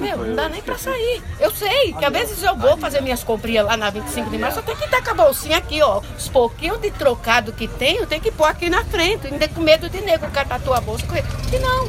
[0.00, 1.22] meu, não dá nem pra sair.
[1.38, 4.58] Eu sei que às vezes eu vou fazer minhas comprinhas lá na 25 de março,
[4.58, 6.00] eu tenho que estar com a bolsinha aqui, ó.
[6.16, 9.26] Os pouquinhos de trocado que tenho, tem que pôr aqui na frente.
[9.26, 11.04] Ainda com medo de nego catar tua bolsa.
[11.52, 11.88] E não.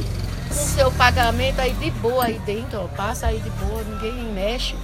[0.50, 2.96] Seu pagamento aí de boa aí dentro, ó.
[2.96, 4.74] Passa aí de boa, ninguém mexe.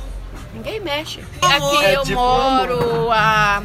[0.53, 1.25] Ninguém mexe.
[1.43, 3.63] Aqui É eu tipo moro há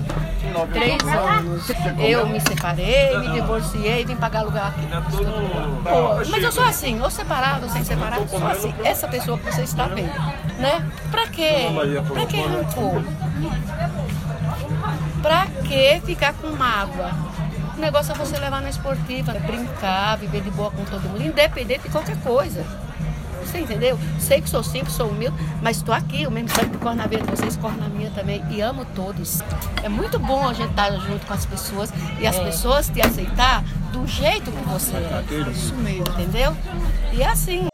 [0.71, 1.67] três anos.
[1.99, 4.81] Eu me separei, me divorciei e vim pagar aluguel aqui.
[5.83, 8.73] Pô, mas eu sou assim, ou separado ou sem separado, eu sou assim.
[8.83, 10.13] Essa pessoa que você está vendo,
[10.59, 10.87] né?
[11.11, 11.67] Pra quê?
[12.13, 13.03] Pra que rancor?
[15.21, 17.11] Pra que ficar com mágoa?
[17.75, 21.81] O negócio é você levar na esportiva, brincar, viver de boa com todo mundo, independente
[21.83, 22.63] de qualquer coisa.
[23.45, 23.97] Você entendeu?
[24.19, 27.07] Sei que sou simples, sou humilde, mas estou aqui, o mesmo sangue que corre na
[27.07, 28.43] veia de vocês, corre na minha também.
[28.51, 29.39] E amo todos.
[29.83, 32.43] É muito bom a gente estar junto com as pessoas e as É.
[32.45, 35.51] pessoas te aceitar do jeito que você é.
[35.51, 36.05] Isso mesmo.
[36.13, 36.55] Entendeu?
[37.13, 37.67] E é assim.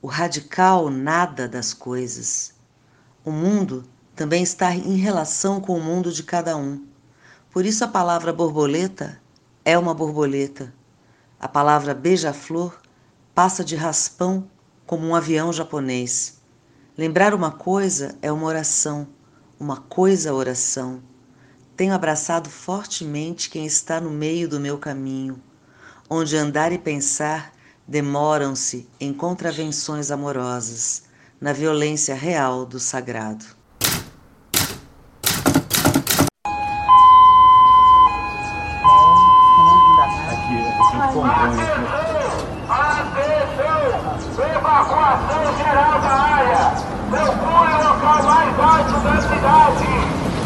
[0.00, 2.54] o radical nada das coisas.
[3.24, 6.82] O mundo também está em relação com o mundo de cada um.
[7.50, 9.20] Por isso a palavra borboleta
[9.64, 10.72] é uma borboleta.
[11.40, 12.76] A palavra beija-flor
[13.32, 14.50] passa de raspão
[14.84, 16.40] como um avião japonês.
[16.96, 19.06] Lembrar uma coisa é uma oração,
[19.60, 21.00] uma coisa oração.
[21.76, 25.40] Tenho abraçado fortemente quem está no meio do meu caminho,
[26.10, 27.52] onde andar e pensar
[27.86, 31.04] demoram-se em contravenções amorosas,
[31.40, 33.44] na violência real do sagrado.
[44.38, 46.72] Evacuação geral da área.
[47.10, 49.90] Procure o local mais alto da cidade.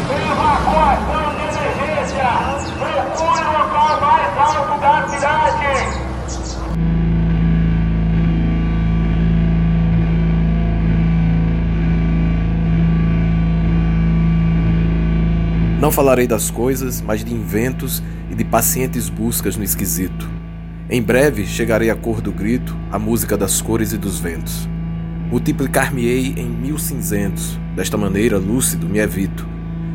[0.09, 2.29] Evacuação de emergência.
[2.79, 6.03] Procure o local mais alto da cidade.
[15.83, 20.29] Não falarei das coisas, mas de inventos e de pacientes buscas no esquisito.
[20.89, 24.65] Em breve chegarei à cor do grito, à música das cores e dos ventos.
[25.29, 29.45] Multiplicar-me-ei em mil cinzentos, desta maneira lúcido me evito,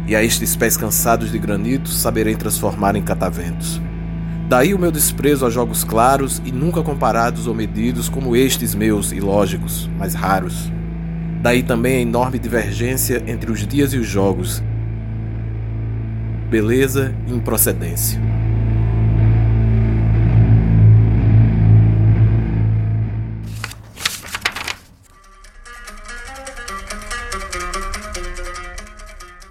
[0.07, 3.81] e a estes pés cansados de granito saberei transformar em cataventos.
[4.47, 9.11] Daí o meu desprezo a jogos claros e nunca comparados ou medidos como estes meus
[9.11, 10.71] ilógicos, mas raros.
[11.41, 14.63] Daí também a enorme divergência entre os dias e os jogos,
[16.51, 18.19] beleza e improcedência.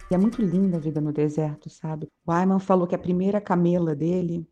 [0.09, 2.07] E é muito linda a vida no deserto, sabe?
[2.25, 4.47] O Ayman falou que a primeira camela dele,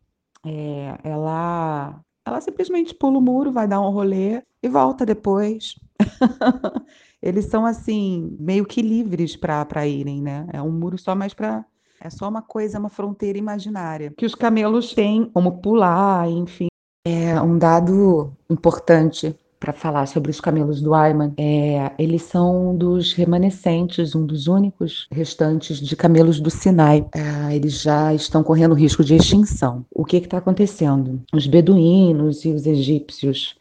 [0.46, 5.76] é, ela, ela simplesmente pula o muro, vai dar um rolê e volta depois.
[7.22, 10.46] Eles são assim, meio que livres para irem, né?
[10.52, 11.66] É um muro só mais para.
[12.06, 14.14] É só uma coisa, uma fronteira imaginária.
[14.16, 16.68] Que os camelos têm como pular, enfim.
[17.04, 21.34] É um dado importante para falar sobre os camelos do Ayman.
[21.36, 27.04] É, eles são um dos remanescentes, um dos únicos restantes de camelos do Sinai.
[27.16, 29.84] É, eles já estão correndo risco de extinção.
[29.92, 31.24] O que está acontecendo?
[31.34, 33.56] Os beduínos e os egípcios,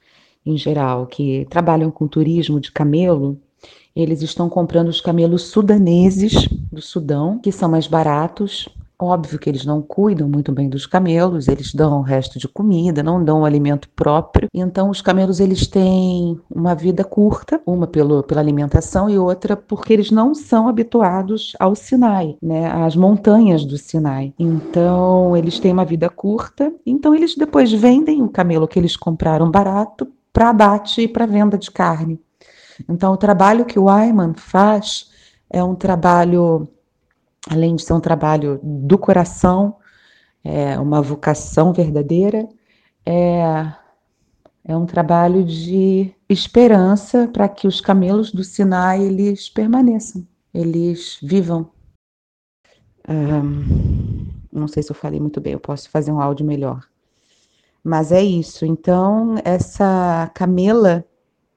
[0.44, 3.40] em geral, que trabalham com turismo de camelo,
[3.94, 8.68] eles estão comprando os camelos sudaneses do Sudão, que são mais baratos.
[9.00, 13.02] Óbvio que eles não cuidam muito bem dos camelos, eles dão o resto de comida,
[13.02, 14.48] não dão o alimento próprio.
[14.54, 19.92] Então, os camelos eles têm uma vida curta, uma pelo, pela alimentação e outra porque
[19.92, 24.32] eles não são habituados ao Sinai, né, às montanhas do Sinai.
[24.38, 26.72] Então, eles têm uma vida curta.
[26.86, 31.58] Então, eles depois vendem o camelo que eles compraram barato para abate e para venda
[31.58, 32.18] de carne.
[32.88, 35.10] Então, o trabalho que o Ayman faz
[35.50, 36.68] é um trabalho,
[37.50, 39.76] além de ser um trabalho do coração,
[40.42, 42.48] é uma vocação verdadeira,
[43.06, 43.72] é
[44.66, 51.70] É um trabalho de esperança para que os camelos do Sinai eles permaneçam, eles vivam.
[53.06, 56.80] Um, não sei se eu falei muito bem, eu posso fazer um áudio melhor.
[57.82, 58.64] Mas é isso.
[58.64, 61.04] Então, essa camela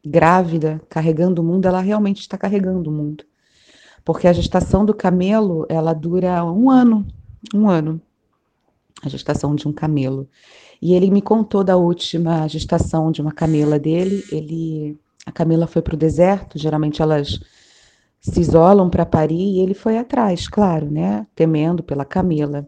[0.06, 3.24] grávida carregando o mundo, ela realmente está carregando o mundo.
[4.04, 7.06] Porque a gestação do camelo, ela dura um ano,
[7.54, 8.02] um ano.
[9.04, 10.28] A gestação de um camelo.
[10.82, 14.24] E ele me contou da última gestação de uma camela dele.
[14.32, 16.58] Ele, a camela foi para o deserto.
[16.58, 17.40] Geralmente elas
[18.22, 21.28] se isolam para parir e ele foi atrás, claro, né?
[21.36, 22.68] Temendo pela camela.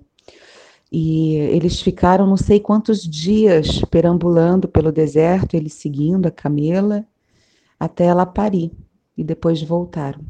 [0.91, 7.05] E eles ficaram não sei quantos dias perambulando pelo deserto, ele seguindo a camela
[7.79, 8.71] até ela parir
[9.15, 10.25] e depois voltaram.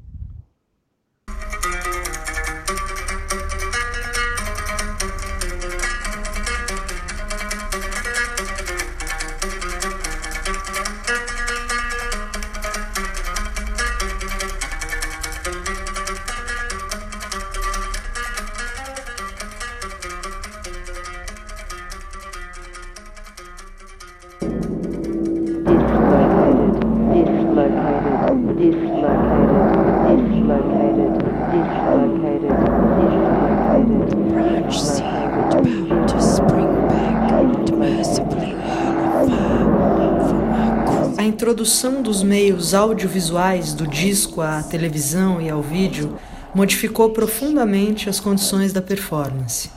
[42.70, 46.20] Meios audiovisuais do disco à televisão e ao vídeo
[46.53, 49.72] modificou profundamente as condições da performance.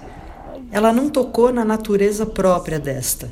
[0.70, 3.30] Ela não tocou na natureza própria desta.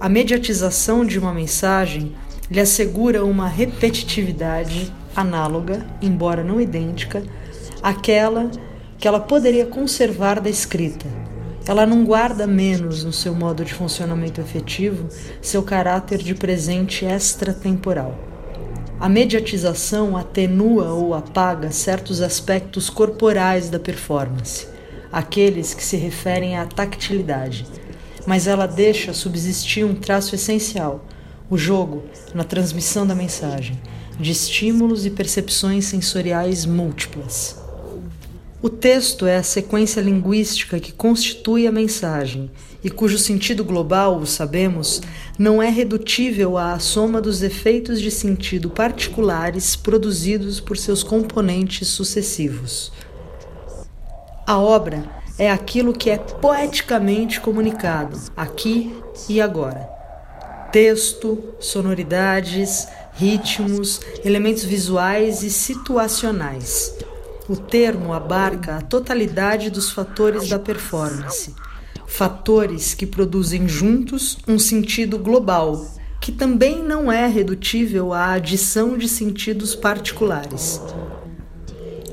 [0.00, 2.12] A mediatização de uma mensagem
[2.50, 7.22] lhe assegura uma repetitividade análoga, embora não idêntica,
[7.82, 8.50] àquela
[8.98, 11.06] que ela poderia conservar da escrita.
[11.66, 15.06] Ela não guarda menos no seu modo de funcionamento efetivo
[15.40, 18.31] seu caráter de presente extratemporal.
[19.02, 24.68] A mediatização atenua ou apaga certos aspectos corporais da performance,
[25.10, 27.66] aqueles que se referem à tactilidade,
[28.28, 31.04] mas ela deixa subsistir um traço essencial,
[31.50, 33.76] o jogo na transmissão da mensagem,
[34.20, 37.61] de estímulos e percepções sensoriais múltiplas.
[38.62, 42.48] O texto é a sequência linguística que constitui a mensagem
[42.84, 45.02] e cujo sentido global, o sabemos,
[45.36, 52.92] não é redutível à soma dos efeitos de sentido particulares produzidos por seus componentes sucessivos.
[54.46, 58.94] A obra é aquilo que é poeticamente comunicado, aqui
[59.28, 59.90] e agora.
[60.70, 66.94] Texto, sonoridades, ritmos, elementos visuais e situacionais.
[67.52, 71.54] O termo abarca a totalidade dos fatores da performance,
[72.06, 75.84] fatores que produzem juntos um sentido global,
[76.18, 80.80] que também não é redutível à adição de sentidos particulares.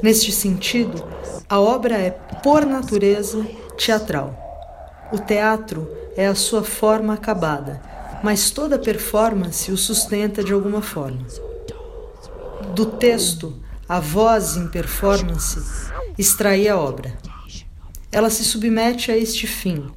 [0.04, 1.02] Neste sentido,
[1.48, 2.10] a obra é,
[2.44, 4.38] por natureza, teatral.
[5.10, 7.82] O teatro é a sua forma acabada,
[8.22, 11.26] mas toda performance o sustenta de alguma forma.
[12.76, 13.54] Do texto,
[13.90, 15.60] a voz em performance
[16.16, 17.12] extrair a obra.
[18.12, 19.90] Ela se submete a este fim,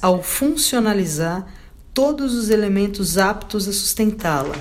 [0.00, 1.44] ao funcionalizar
[1.92, 4.54] todos os elementos aptos a sustentá-la,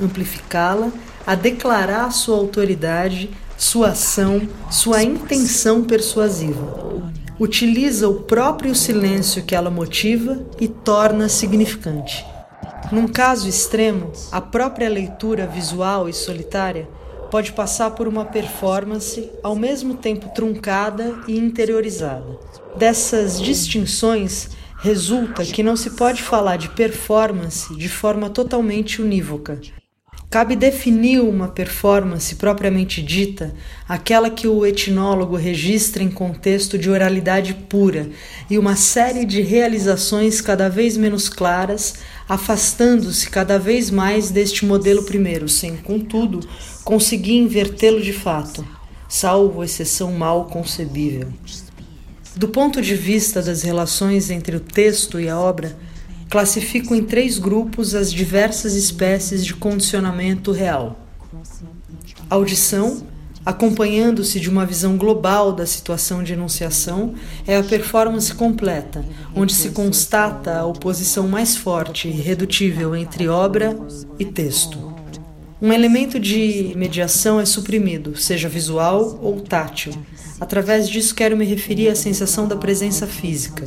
[0.00, 0.90] amplificá-la,
[1.24, 7.04] a declarar sua autoridade, sua ação, sua intenção persuasiva.
[7.38, 12.26] Utiliza o próprio silêncio que ela motiva e torna significante.
[12.90, 16.88] Num caso extremo, a própria leitura visual e solitária
[17.36, 22.38] pode passar por uma performance ao mesmo tempo truncada e interiorizada.
[22.78, 29.60] Dessas distinções resulta que não se pode falar de performance de forma totalmente unívoca.
[30.30, 33.54] Cabe definir uma performance propriamente dita,
[33.86, 38.08] aquela que o etnólogo registra em contexto de oralidade pura
[38.48, 45.04] e uma série de realizações cada vez menos claras, afastando-se cada vez mais deste modelo
[45.04, 46.40] primeiro, sem, contudo,
[46.86, 48.64] conseguir invertê-lo de fato,
[49.08, 51.26] salvo exceção mal concebível.
[52.36, 55.76] Do ponto de vista das relações entre o texto e a obra,
[56.30, 60.96] classifico em três grupos as diversas espécies de condicionamento real.
[62.30, 63.04] Audição,
[63.44, 67.14] acompanhando-se de uma visão global da situação de enunciação,
[67.48, 73.76] é a performance completa, onde se constata a oposição mais forte e irredutível entre obra
[74.20, 74.95] e texto.
[75.60, 79.92] Um elemento de mediação é suprimido, seja visual ou tátil.
[80.38, 83.66] Através disso, quero me referir à sensação da presença física,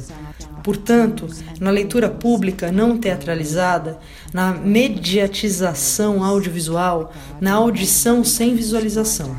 [0.64, 1.28] Portanto,
[1.60, 3.98] na leitura pública não teatralizada,
[4.34, 9.36] na mediatização audiovisual, na audição sem visualização.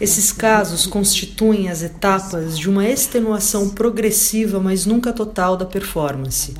[0.00, 6.54] Esses casos constituem as etapas de uma extenuação progressiva, mas nunca total, da performance.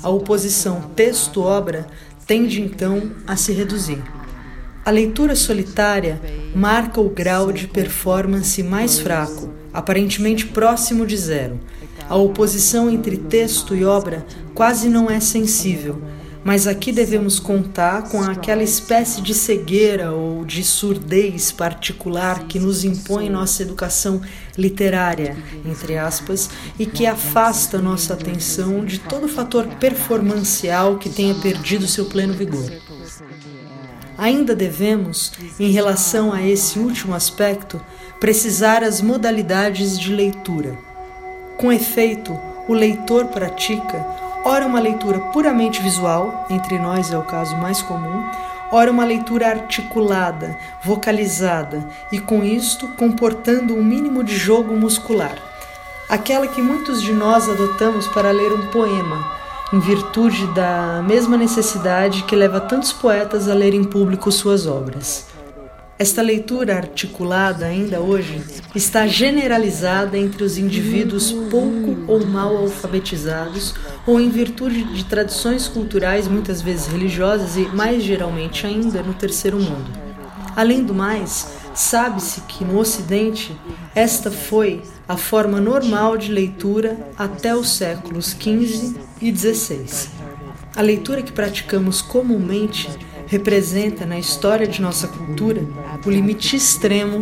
[0.00, 1.86] A oposição texto-obra
[2.26, 4.02] tende então a se reduzir.
[4.84, 6.20] A leitura solitária
[6.54, 11.58] marca o grau de performance mais fraco, aparentemente próximo de zero.
[12.06, 16.02] A oposição entre texto e obra quase não é sensível,
[16.44, 22.84] mas aqui devemos contar com aquela espécie de cegueira ou de surdez particular que nos
[22.84, 24.20] impõe nossa educação
[24.56, 31.86] literária, entre aspas, e que afasta nossa atenção de todo fator performancial que tenha perdido
[31.86, 32.70] seu pleno vigor.
[34.16, 37.80] Ainda devemos, em relação a esse último aspecto,
[38.20, 40.78] precisar as modalidades de leitura.
[41.58, 42.38] Com efeito,
[42.68, 44.06] o leitor pratica
[44.44, 48.22] ora uma leitura puramente visual, entre nós é o caso mais comum,
[48.70, 55.36] ora uma leitura articulada, vocalizada e com isto comportando um mínimo de jogo muscular,
[56.08, 59.24] aquela que muitos de nós adotamos para ler um poema,
[59.72, 65.33] em virtude da mesma necessidade que leva tantos poetas a ler em público suas obras.
[65.96, 68.42] Esta leitura articulada, ainda hoje,
[68.74, 73.74] está generalizada entre os indivíduos pouco ou mal alfabetizados
[74.04, 79.56] ou em virtude de tradições culturais, muitas vezes religiosas e, mais geralmente ainda, no terceiro
[79.56, 79.88] mundo.
[80.56, 83.56] Além do mais, sabe-se que no Ocidente
[83.94, 90.08] esta foi a forma normal de leitura até os séculos XV e XVI.
[90.74, 92.88] A leitura que praticamos comumente
[93.34, 95.60] representa na história de nossa cultura
[96.06, 97.20] o limite extremo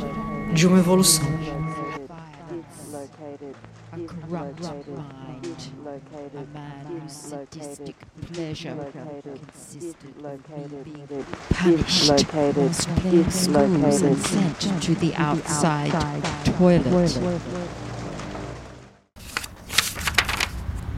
[0.52, 1.24] de uma evolução.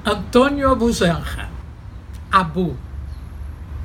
[0.05, 1.49] Antônio Abujanra,
[2.33, 2.77] Abu,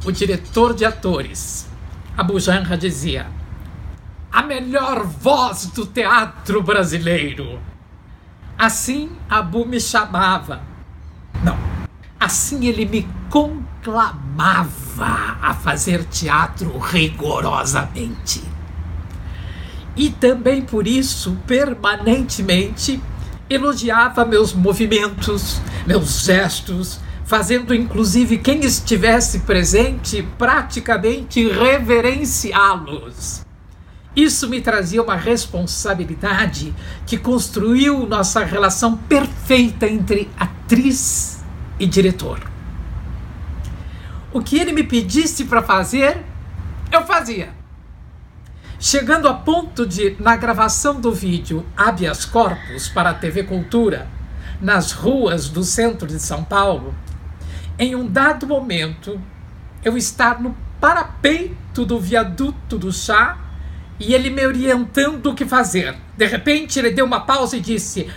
[0.05, 1.67] o diretor de atores.
[2.17, 3.27] Abujanra dizia:
[4.31, 7.59] a melhor voz do teatro brasileiro.
[8.57, 10.61] Assim Abu me chamava.
[11.43, 11.57] Não,
[12.19, 14.67] assim ele me conclamava
[15.41, 18.43] a fazer teatro rigorosamente.
[19.95, 23.01] E também por isso, permanentemente,
[23.49, 33.45] elogiava meus movimentos, meus gestos, fazendo inclusive quem estivesse presente praticamente reverenciá-los.
[34.15, 36.73] Isso me trazia uma responsabilidade
[37.05, 41.43] que construiu nossa relação perfeita entre atriz
[41.79, 42.39] e diretor.
[44.33, 46.17] O que ele me pedisse para fazer,
[46.91, 47.49] eu fazia.
[48.79, 54.07] Chegando a ponto de, na gravação do vídeo Habeas Corpus para a TV Cultura,
[54.59, 56.95] nas ruas do centro de São Paulo,
[57.79, 59.19] em um dado momento,
[59.83, 63.37] eu estar no parapeito do viaduto do chá
[63.97, 65.95] e ele me orientando o que fazer.
[66.17, 68.09] De repente, ele deu uma pausa e disse: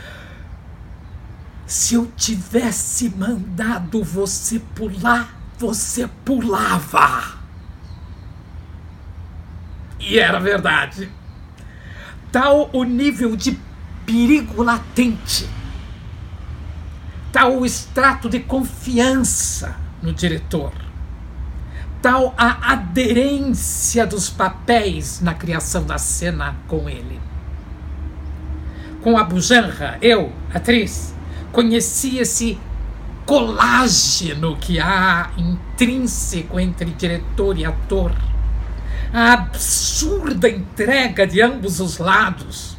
[1.65, 7.41] Se eu tivesse mandado você pular, você pulava.
[10.01, 11.09] E era verdade.
[12.33, 13.57] Tal o nível de
[14.05, 15.49] perigo latente,
[17.33, 20.73] tal o extrato de confiança no diretor,
[22.03, 27.19] tal a aderência dos papéis na criação da cena com ele.
[29.03, 31.15] Com a Bujanra, eu, atriz,
[31.51, 32.59] conhecia esse
[33.25, 38.13] colágeno que há intrínseco entre diretor e ator
[39.13, 42.79] a absurda entrega de ambos os lados,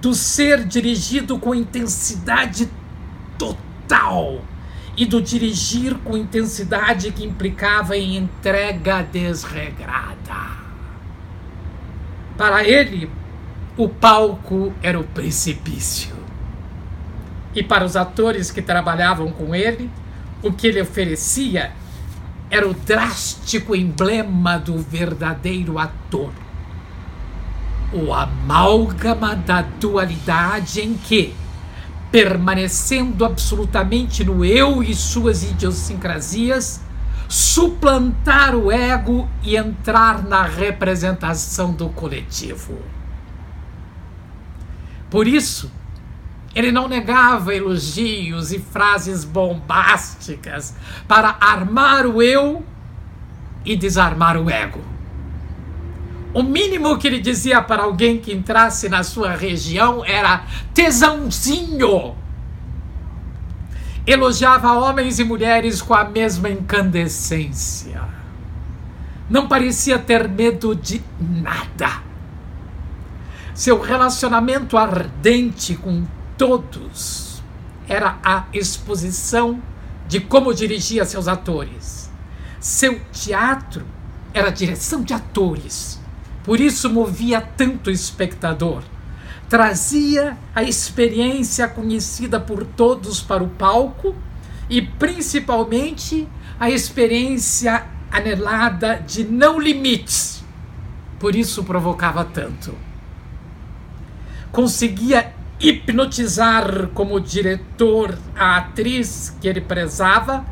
[0.00, 2.68] do ser dirigido com intensidade
[3.36, 3.69] total
[4.96, 10.50] e do dirigir com intensidade que implicava em entrega desregrada.
[12.36, 13.10] Para ele,
[13.76, 16.14] o palco era o precipício.
[17.54, 19.90] E para os atores que trabalhavam com ele,
[20.42, 21.72] o que ele oferecia
[22.50, 26.32] era o drástico emblema do verdadeiro ator.
[27.92, 31.34] O amálgama da dualidade em que,
[32.10, 36.80] permanecendo absolutamente no eu e suas idiosincrasias,
[37.28, 42.78] suplantar o ego e entrar na representação do coletivo.
[45.08, 45.70] Por isso,
[46.52, 50.74] Ele não negava elogios e frases bombásticas
[51.06, 52.64] para armar o eu
[53.64, 54.80] e desarmar o ego.
[56.32, 62.14] O mínimo que ele dizia para alguém que entrasse na sua região era tesãozinho.
[64.06, 68.02] Elogiava homens e mulheres com a mesma incandescência.
[69.28, 72.02] Não parecia ter medo de nada.
[73.52, 76.04] Seu relacionamento ardente com
[76.38, 77.42] todos
[77.88, 79.60] era a exposição
[80.06, 82.10] de como dirigia seus atores.
[82.60, 83.84] Seu teatro
[84.32, 85.99] era direção de atores.
[86.44, 88.82] Por isso movia tanto o espectador.
[89.48, 94.14] Trazia a experiência conhecida por todos para o palco
[94.68, 96.26] e principalmente
[96.58, 100.44] a experiência anelada de não limites.
[101.18, 102.74] Por isso provocava tanto.
[104.52, 110.44] Conseguia hipnotizar como diretor a atriz que ele prezava,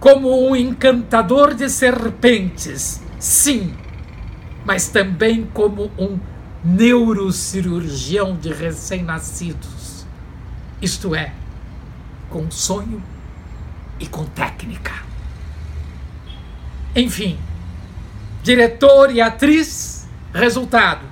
[0.00, 3.72] como um encantador de serpentes, sim,
[4.64, 6.18] mas também como um
[6.64, 10.06] neurocirurgião de recém-nascidos.
[10.80, 11.32] Isto é,
[12.30, 13.02] com sonho
[13.98, 14.92] e com técnica.
[16.94, 17.38] Enfim,
[18.42, 21.06] diretor e atriz, resultado: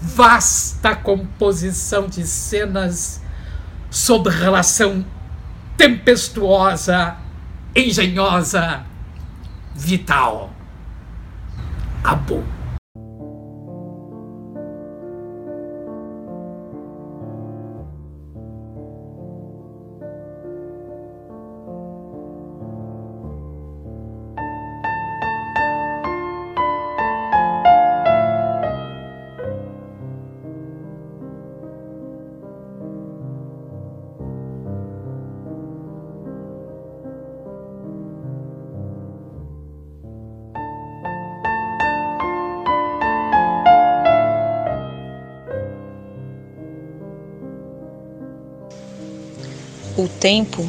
[0.00, 3.20] vasta composição de cenas
[3.90, 5.04] sob relação
[5.76, 7.16] tempestuosa,
[7.74, 8.84] engenhosa,
[9.74, 10.52] vital.
[12.04, 12.59] Abu.
[50.20, 50.62] Tempo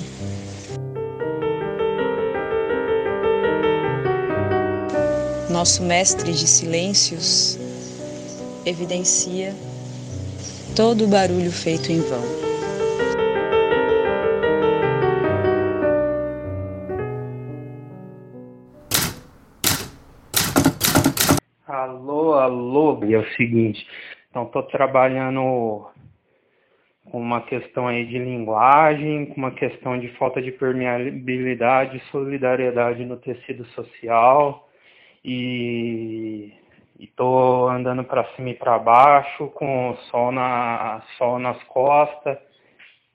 [5.49, 7.59] nosso mestre de silêncios
[8.65, 9.53] evidencia
[10.73, 12.23] todo o barulho feito em vão.
[21.67, 23.85] Alô, alô, e é o seguinte,
[24.29, 25.89] então estou trabalhando
[27.19, 33.17] uma questão aí de linguagem, com uma questão de falta de permeabilidade e solidariedade no
[33.17, 34.69] tecido social
[35.23, 36.53] e
[36.99, 42.37] estou andando para cima e para baixo com sol, na, sol nas costas,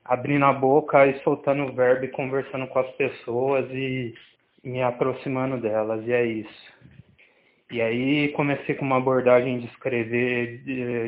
[0.05, 4.15] abrindo a boca e soltando o verbo e conversando com as pessoas e
[4.63, 6.77] me aproximando delas, e é isso.
[7.71, 10.59] E aí comecei com uma abordagem de escrever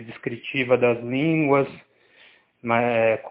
[0.04, 1.68] descritiva das línguas,
[2.62, 3.22] mas é,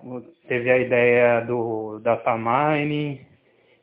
[0.48, 3.26] teve a ideia do data mining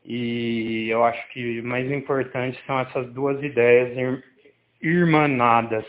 [0.05, 4.23] e eu acho que mais importante são essas duas ideias
[4.81, 5.87] irmanadas.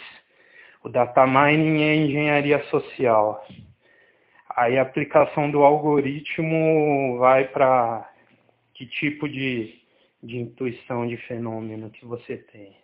[0.84, 3.46] O data mining é engenharia social.
[4.56, 8.10] Aí a aplicação do algoritmo vai para
[8.74, 9.82] que tipo de,
[10.24, 12.76] de intuição de fenômeno que você tem.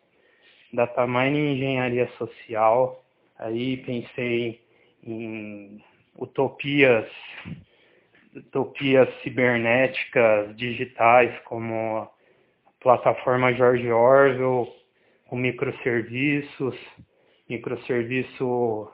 [0.74, 3.04] Data mining engenharia social.
[3.38, 4.62] Aí pensei
[5.04, 5.82] em
[6.22, 7.10] utopias,
[8.36, 12.12] utopias cibernéticas digitais como a
[12.80, 14.72] plataforma George Orwell,
[15.28, 16.78] com microserviços,
[17.50, 18.88] microserviço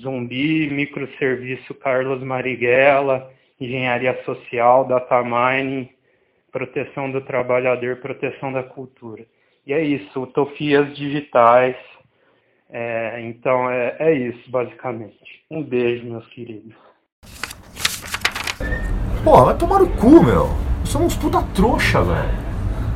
[0.00, 5.90] zumbi, microserviço Carlos Marighella, engenharia social, data mining,
[6.52, 9.26] proteção do trabalhador, proteção da cultura.
[9.66, 11.76] E é isso, utopias digitais
[12.72, 15.16] é, então é, é isso, basicamente.
[15.50, 16.72] Um beijo, meus queridos.
[19.24, 20.48] Pô, vai tomar no cu, meu.
[20.84, 22.50] Somos puta trouxa, velho.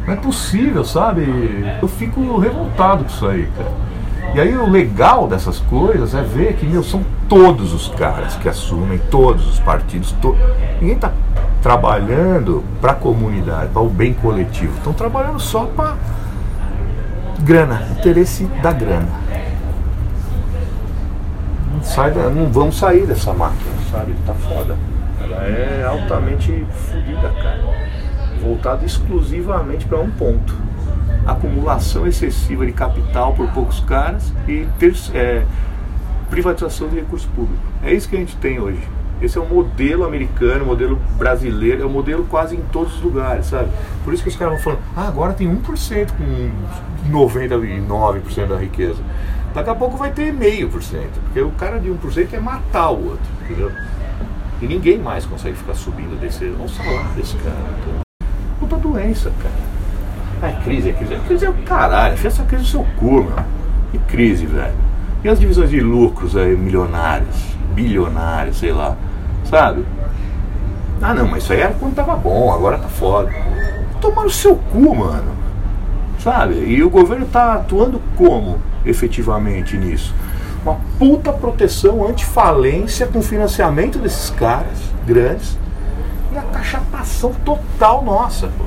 [0.06, 1.24] Não é possível, sabe?
[1.82, 3.72] Eu fico revoltado com isso aí, cara.
[4.34, 8.48] E aí o legal dessas coisas é ver que, meu, são todos os caras que
[8.48, 10.36] assumem, todos os partidos, to...
[10.80, 11.12] ninguém tá
[11.62, 14.76] trabalhando para a comunidade, para o bem coletivo.
[14.76, 15.96] Estão trabalhando só para
[17.40, 19.24] grana, interesse da grana
[21.84, 24.14] sai da, não vão sair dessa máquina, sabe?
[24.26, 24.76] Tá foda.
[25.22, 27.62] Ela é altamente fodida, cara.
[28.42, 30.54] Voltada exclusivamente para um ponto.
[31.26, 35.44] Acumulação excessiva de capital por poucos caras e ter, é,
[36.28, 37.62] privatização de recursos públicos.
[37.82, 38.80] É isso que a gente tem hoje.
[39.22, 43.02] Esse é o modelo americano, o modelo brasileiro, é o modelo quase em todos os
[43.02, 43.70] lugares, sabe?
[44.04, 49.00] Por isso que os caras vão falando, ah, agora tem 1% com 99% da riqueza.
[49.54, 52.90] Daqui a pouco vai ter meio por cento, porque o cara de 1% quer matar
[52.90, 53.70] o outro, entendeu?
[54.60, 56.44] E ninguém mais consegue ficar subindo desse.
[56.44, 57.54] Olha o salário desse cara.
[57.80, 58.26] Então,
[58.58, 60.52] puta doença, cara.
[60.52, 61.14] É crise, é crise.
[61.14, 62.14] A crise é o caralho.
[62.14, 63.36] Enfia essa crise no seu cu, meu.
[63.92, 64.74] Que crise, velho.
[65.22, 68.96] E as divisões de lucros aí, milionários, bilionários, sei lá.
[69.44, 69.84] Sabe?
[71.00, 73.30] Ah não, mas isso aí era quando tava bom, agora tá foda.
[74.00, 75.32] Tomar no seu cu, mano.
[76.18, 76.54] Sabe?
[76.54, 80.14] E o governo tá atuando como efetivamente nisso?
[80.62, 85.58] Uma puta proteção anti-falência com financiamento desses caras grandes
[86.32, 88.64] e a cachatação total nossa, pô.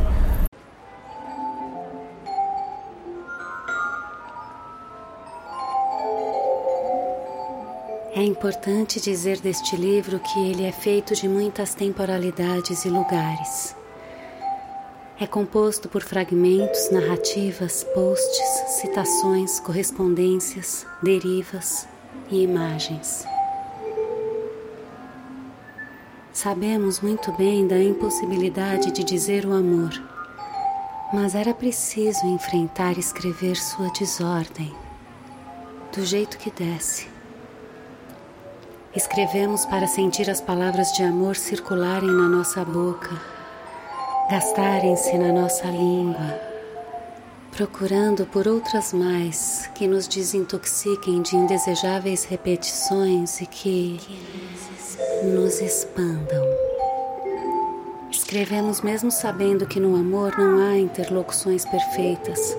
[8.17, 13.76] É importante dizer deste livro que ele é feito de muitas temporalidades e lugares.
[15.19, 21.87] É composto por fragmentos, narrativas, posts, citações, correspondências, derivas
[22.29, 23.25] e imagens.
[26.31, 29.91] Sabemos muito bem da impossibilidade de dizer o amor,
[31.11, 34.73] mas era preciso enfrentar e escrever sua desordem,
[35.91, 37.17] do jeito que desce
[38.97, 43.11] Escrevemos para sentir as palavras de amor circularem na nossa boca,
[44.29, 46.37] gastarem-se na nossa língua,
[47.55, 53.97] procurando por outras mais que nos desintoxiquem de indesejáveis repetições e que
[55.23, 56.45] nos expandam.
[58.11, 62.57] Escrevemos mesmo sabendo que no amor não há interlocuções perfeitas,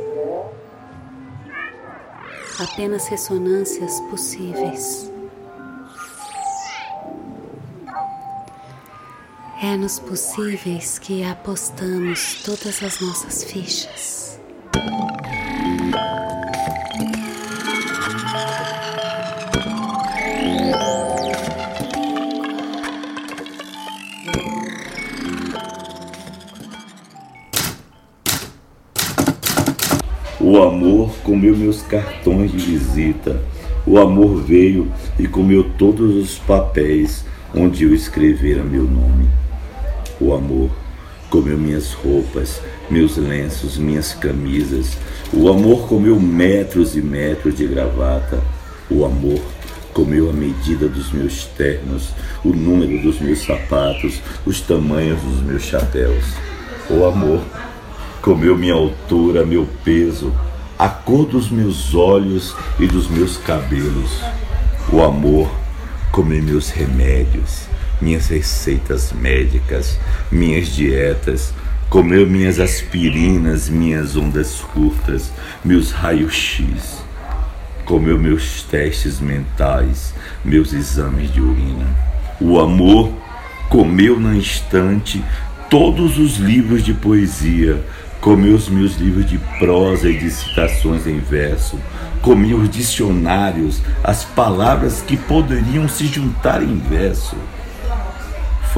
[2.59, 5.18] apenas ressonâncias possíveis.
[9.61, 14.41] É nos possíveis que apostamos todas as nossas fichas.
[30.41, 33.43] O amor comeu meus cartões de visita.
[33.85, 34.89] O amor veio
[35.19, 39.48] e comeu todos os papéis onde eu escrevera meu nome.
[40.21, 40.71] O amor
[41.31, 42.61] comeu minhas roupas,
[42.91, 44.97] meus lenços, minhas camisas.
[45.33, 48.41] O amor comeu metros e metros de gravata.
[48.91, 49.41] O amor
[49.93, 52.11] comeu a medida dos meus ternos,
[52.45, 56.25] o número dos meus sapatos, os tamanhos dos meus chapéus.
[56.89, 57.43] O amor
[58.23, 60.33] comeu minha altura, meu peso,
[60.79, 64.21] a cor dos meus olhos e dos meus cabelos.
[64.93, 65.51] O amor
[66.13, 67.68] comeu meus remédios,
[68.01, 69.99] minhas receitas médicas,
[70.31, 71.53] minhas dietas,
[71.89, 75.33] comeu minhas aspirinas, minhas ondas curtas,
[75.65, 77.03] meus raios-x,
[77.85, 81.87] comeu meus testes mentais, meus exames de urina.
[82.41, 83.11] O amor
[83.69, 85.25] comeu na instante
[85.71, 87.83] todos os livros de poesia,
[88.21, 91.79] comeu os meus livros de prosa e de citações em verso,
[92.21, 97.37] comeu os dicionários, as palavras que poderiam se juntar em verso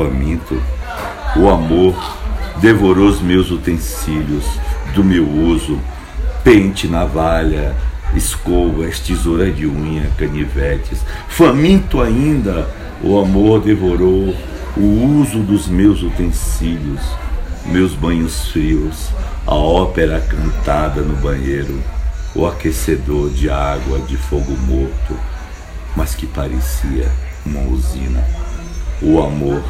[0.01, 0.61] faminto.
[1.37, 1.95] O amor
[2.57, 4.45] devorou os meus utensílios
[4.95, 5.79] do meu uso,
[6.43, 7.77] pente, navalha,
[8.15, 11.01] escovas, tesoura de unha, canivetes.
[11.29, 12.67] Faminto ainda,
[13.03, 14.35] o amor devorou
[14.75, 17.03] o uso dos meus utensílios,
[17.67, 19.11] meus banhos frios,
[19.47, 21.79] a ópera cantada no banheiro,
[22.35, 25.15] o aquecedor de água de fogo morto,
[25.95, 27.11] mas que parecia
[27.45, 28.25] uma usina.
[29.03, 29.63] O amor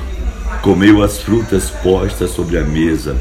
[0.63, 3.17] comeu as frutas postas sobre a mesa,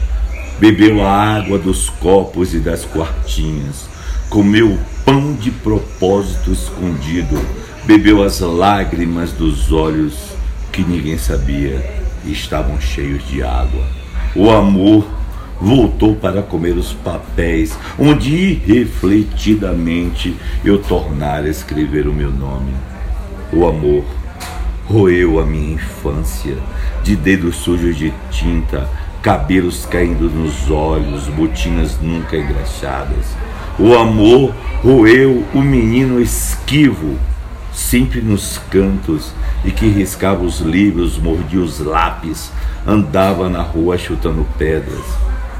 [0.60, 3.88] bebeu a água dos copos e das quartinhas,
[4.30, 7.40] comeu o pão de propósito escondido,
[7.86, 10.16] bebeu as lágrimas dos olhos
[10.72, 13.86] que ninguém sabia e estavam cheios de água.
[14.36, 15.06] O amor
[15.60, 22.74] voltou para comer os papéis, onde irrefletidamente eu tornara a escrever o meu nome.
[23.52, 24.06] O amor
[24.90, 26.58] roeu a minha infância,
[27.04, 28.90] de dedos sujos de tinta,
[29.22, 33.36] cabelos caindo nos olhos, botinas nunca engraxadas.
[33.78, 37.18] O amor roeu o menino esquivo,
[37.72, 39.32] sempre nos cantos,
[39.64, 42.52] e que riscava os livros, mordia os lápis,
[42.88, 45.06] andava na rua chutando pedras.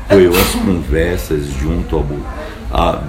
[0.10, 2.06] Roeu as conversas junto ao,
[2.72, 3.04] a,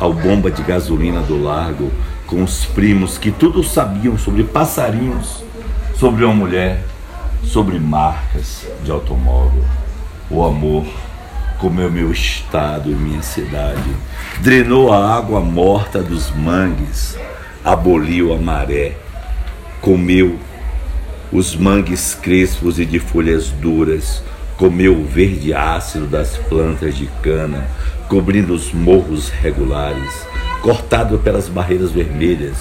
[0.00, 1.92] ao bomba de gasolina do largo,
[2.28, 5.42] com os primos que tudo sabiam sobre passarinhos,
[5.96, 6.84] sobre uma mulher,
[7.42, 9.64] sobre marcas de automóvel.
[10.30, 10.84] O amor
[11.58, 13.90] comeu meu estado e minha cidade,
[14.40, 17.18] drenou a água morta dos mangues,
[17.64, 18.92] aboliu a maré,
[19.80, 20.38] comeu
[21.32, 24.22] os mangues crespos e de folhas duras,
[24.58, 27.66] comeu o verde ácido das plantas de cana,
[28.06, 30.27] cobrindo os morros regulares,
[30.62, 32.56] cortado pelas barreiras vermelhas,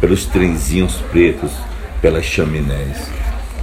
[0.00, 1.50] pelos trenzinhos pretos,
[2.00, 3.08] pelas chaminés.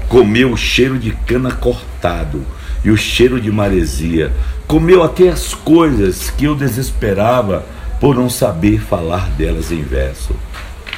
[0.07, 2.45] Comeu o cheiro de cana cortado
[2.83, 4.31] e o cheiro de maresia.
[4.67, 7.65] Comeu até as coisas que eu desesperava
[7.99, 10.35] por não saber falar delas em verso.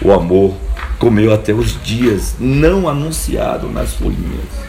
[0.01, 0.55] O amor
[0.97, 4.68] comeu até os dias não anunciados nas folhinhas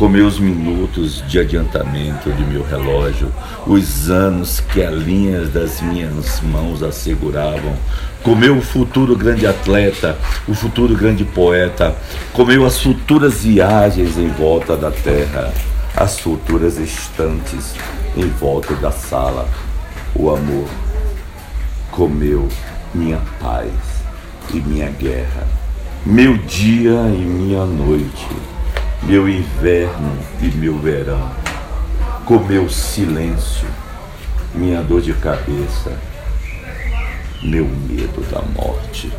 [0.00, 3.30] comeu os minutos de adiantamento de meu relógio,
[3.66, 7.76] os anos que as linhas das minhas mãos asseguravam,
[8.22, 10.16] comeu o futuro grande atleta,
[10.48, 11.94] o futuro grande poeta,
[12.32, 15.52] comeu as futuras viagens em volta da terra,
[15.94, 17.74] as futuras estantes
[18.16, 19.46] em volta da sala.
[20.14, 20.66] O amor
[21.90, 22.48] comeu
[22.94, 23.70] minha paz
[24.50, 25.46] e minha guerra,
[26.06, 28.26] meu dia e minha noite
[29.02, 31.30] meu inverno e meu verão,
[32.26, 33.66] com meu silêncio,
[34.54, 35.98] minha dor de cabeça,
[37.42, 39.10] meu medo da morte.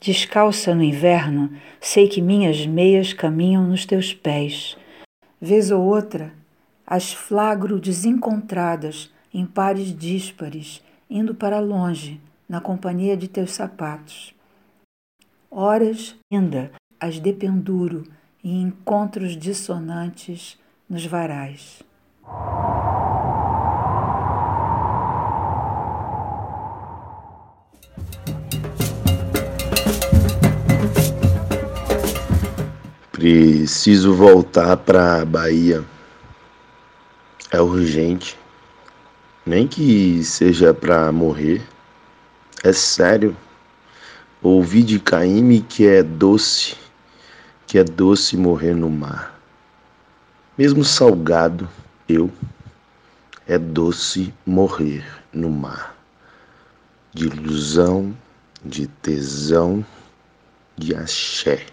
[0.00, 4.76] Descalça no inverno, sei que minhas meias caminham nos teus pés.
[5.40, 6.32] Vez ou outra,
[6.86, 14.34] as flagro desencontradas, em pares díspares, indo para longe, na companhia de teus sapatos.
[15.50, 18.04] Horas ainda as dependuro
[18.44, 21.82] em encontros dissonantes nos varais.
[33.10, 35.84] Preciso voltar para a Bahia.
[37.50, 38.38] É urgente.
[39.44, 41.62] Nem que seja para morrer.
[42.62, 43.36] É sério.
[44.42, 46.79] Ouvi de Caíme que é doce
[47.70, 49.40] que é doce morrer no mar.
[50.58, 51.68] Mesmo salgado,
[52.08, 52.28] eu,
[53.46, 55.96] é doce morrer no mar.
[57.14, 58.12] De ilusão,
[58.64, 59.86] de tesão,
[60.76, 61.64] de axé.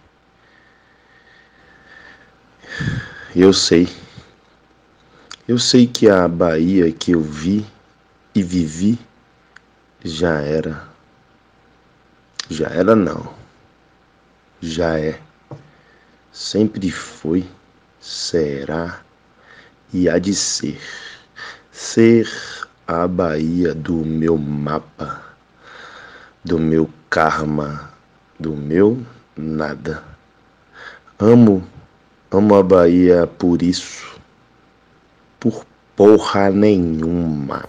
[3.35, 3.89] Eu sei,
[5.47, 7.65] eu sei que a Bahia que eu vi
[8.35, 8.99] e vivi
[10.05, 10.87] já era,
[12.51, 13.33] já era não,
[14.61, 15.19] já é
[16.37, 17.43] sempre foi,
[17.99, 18.99] será
[19.91, 20.79] e há de ser.
[21.71, 22.29] Ser
[22.85, 25.23] a Bahia do meu mapa,
[26.45, 27.91] do meu karma,
[28.39, 29.03] do meu
[29.35, 30.03] nada.
[31.17, 31.67] Amo,
[32.29, 34.19] amo a Bahia por isso,
[35.39, 35.65] por
[35.95, 37.65] porra nenhuma.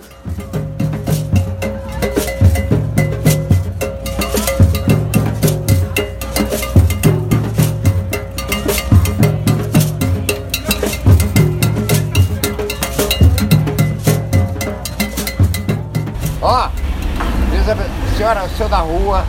[18.69, 19.25] Da rua.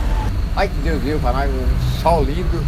[0.55, 2.63] Ai que Deus viu para nós, um sol lindo,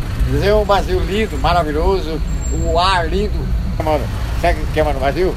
[0.59, 2.21] um Brasil lindo, maravilhoso,
[2.63, 3.37] o ar lindo.
[3.83, 4.05] Mano,
[4.41, 5.35] sabe o que é, mano, Brasil?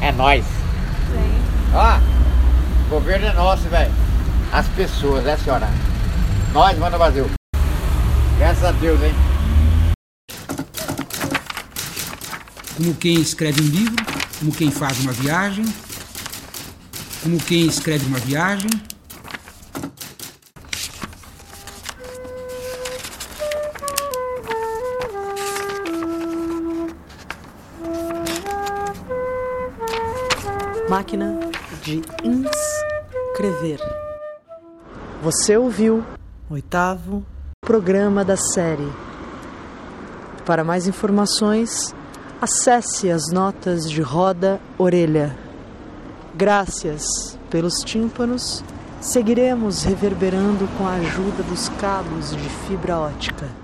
[0.00, 0.44] É nós.
[0.44, 1.42] Sim.
[1.74, 1.98] Ó,
[2.86, 3.92] o governo é nosso, velho.
[4.52, 5.68] As pessoas, né, senhora?
[6.52, 7.30] Nós, mano, Brasil.
[8.38, 9.14] Graças a Deus, hein?
[12.76, 14.04] Como quem escreve um livro,
[14.40, 15.64] como quem faz uma viagem,
[17.22, 18.70] como quem escreve uma viagem,
[31.02, 31.36] Máquina
[31.82, 33.80] de inscrever.
[35.20, 36.04] Você ouviu
[36.48, 37.24] o oitavo
[37.60, 38.88] programa da série.
[40.46, 41.92] Para mais informações,
[42.40, 45.36] acesse as notas de roda orelha.
[46.36, 48.62] Graças pelos tímpanos,
[49.00, 53.61] seguiremos reverberando com a ajuda dos cabos de fibra ótica.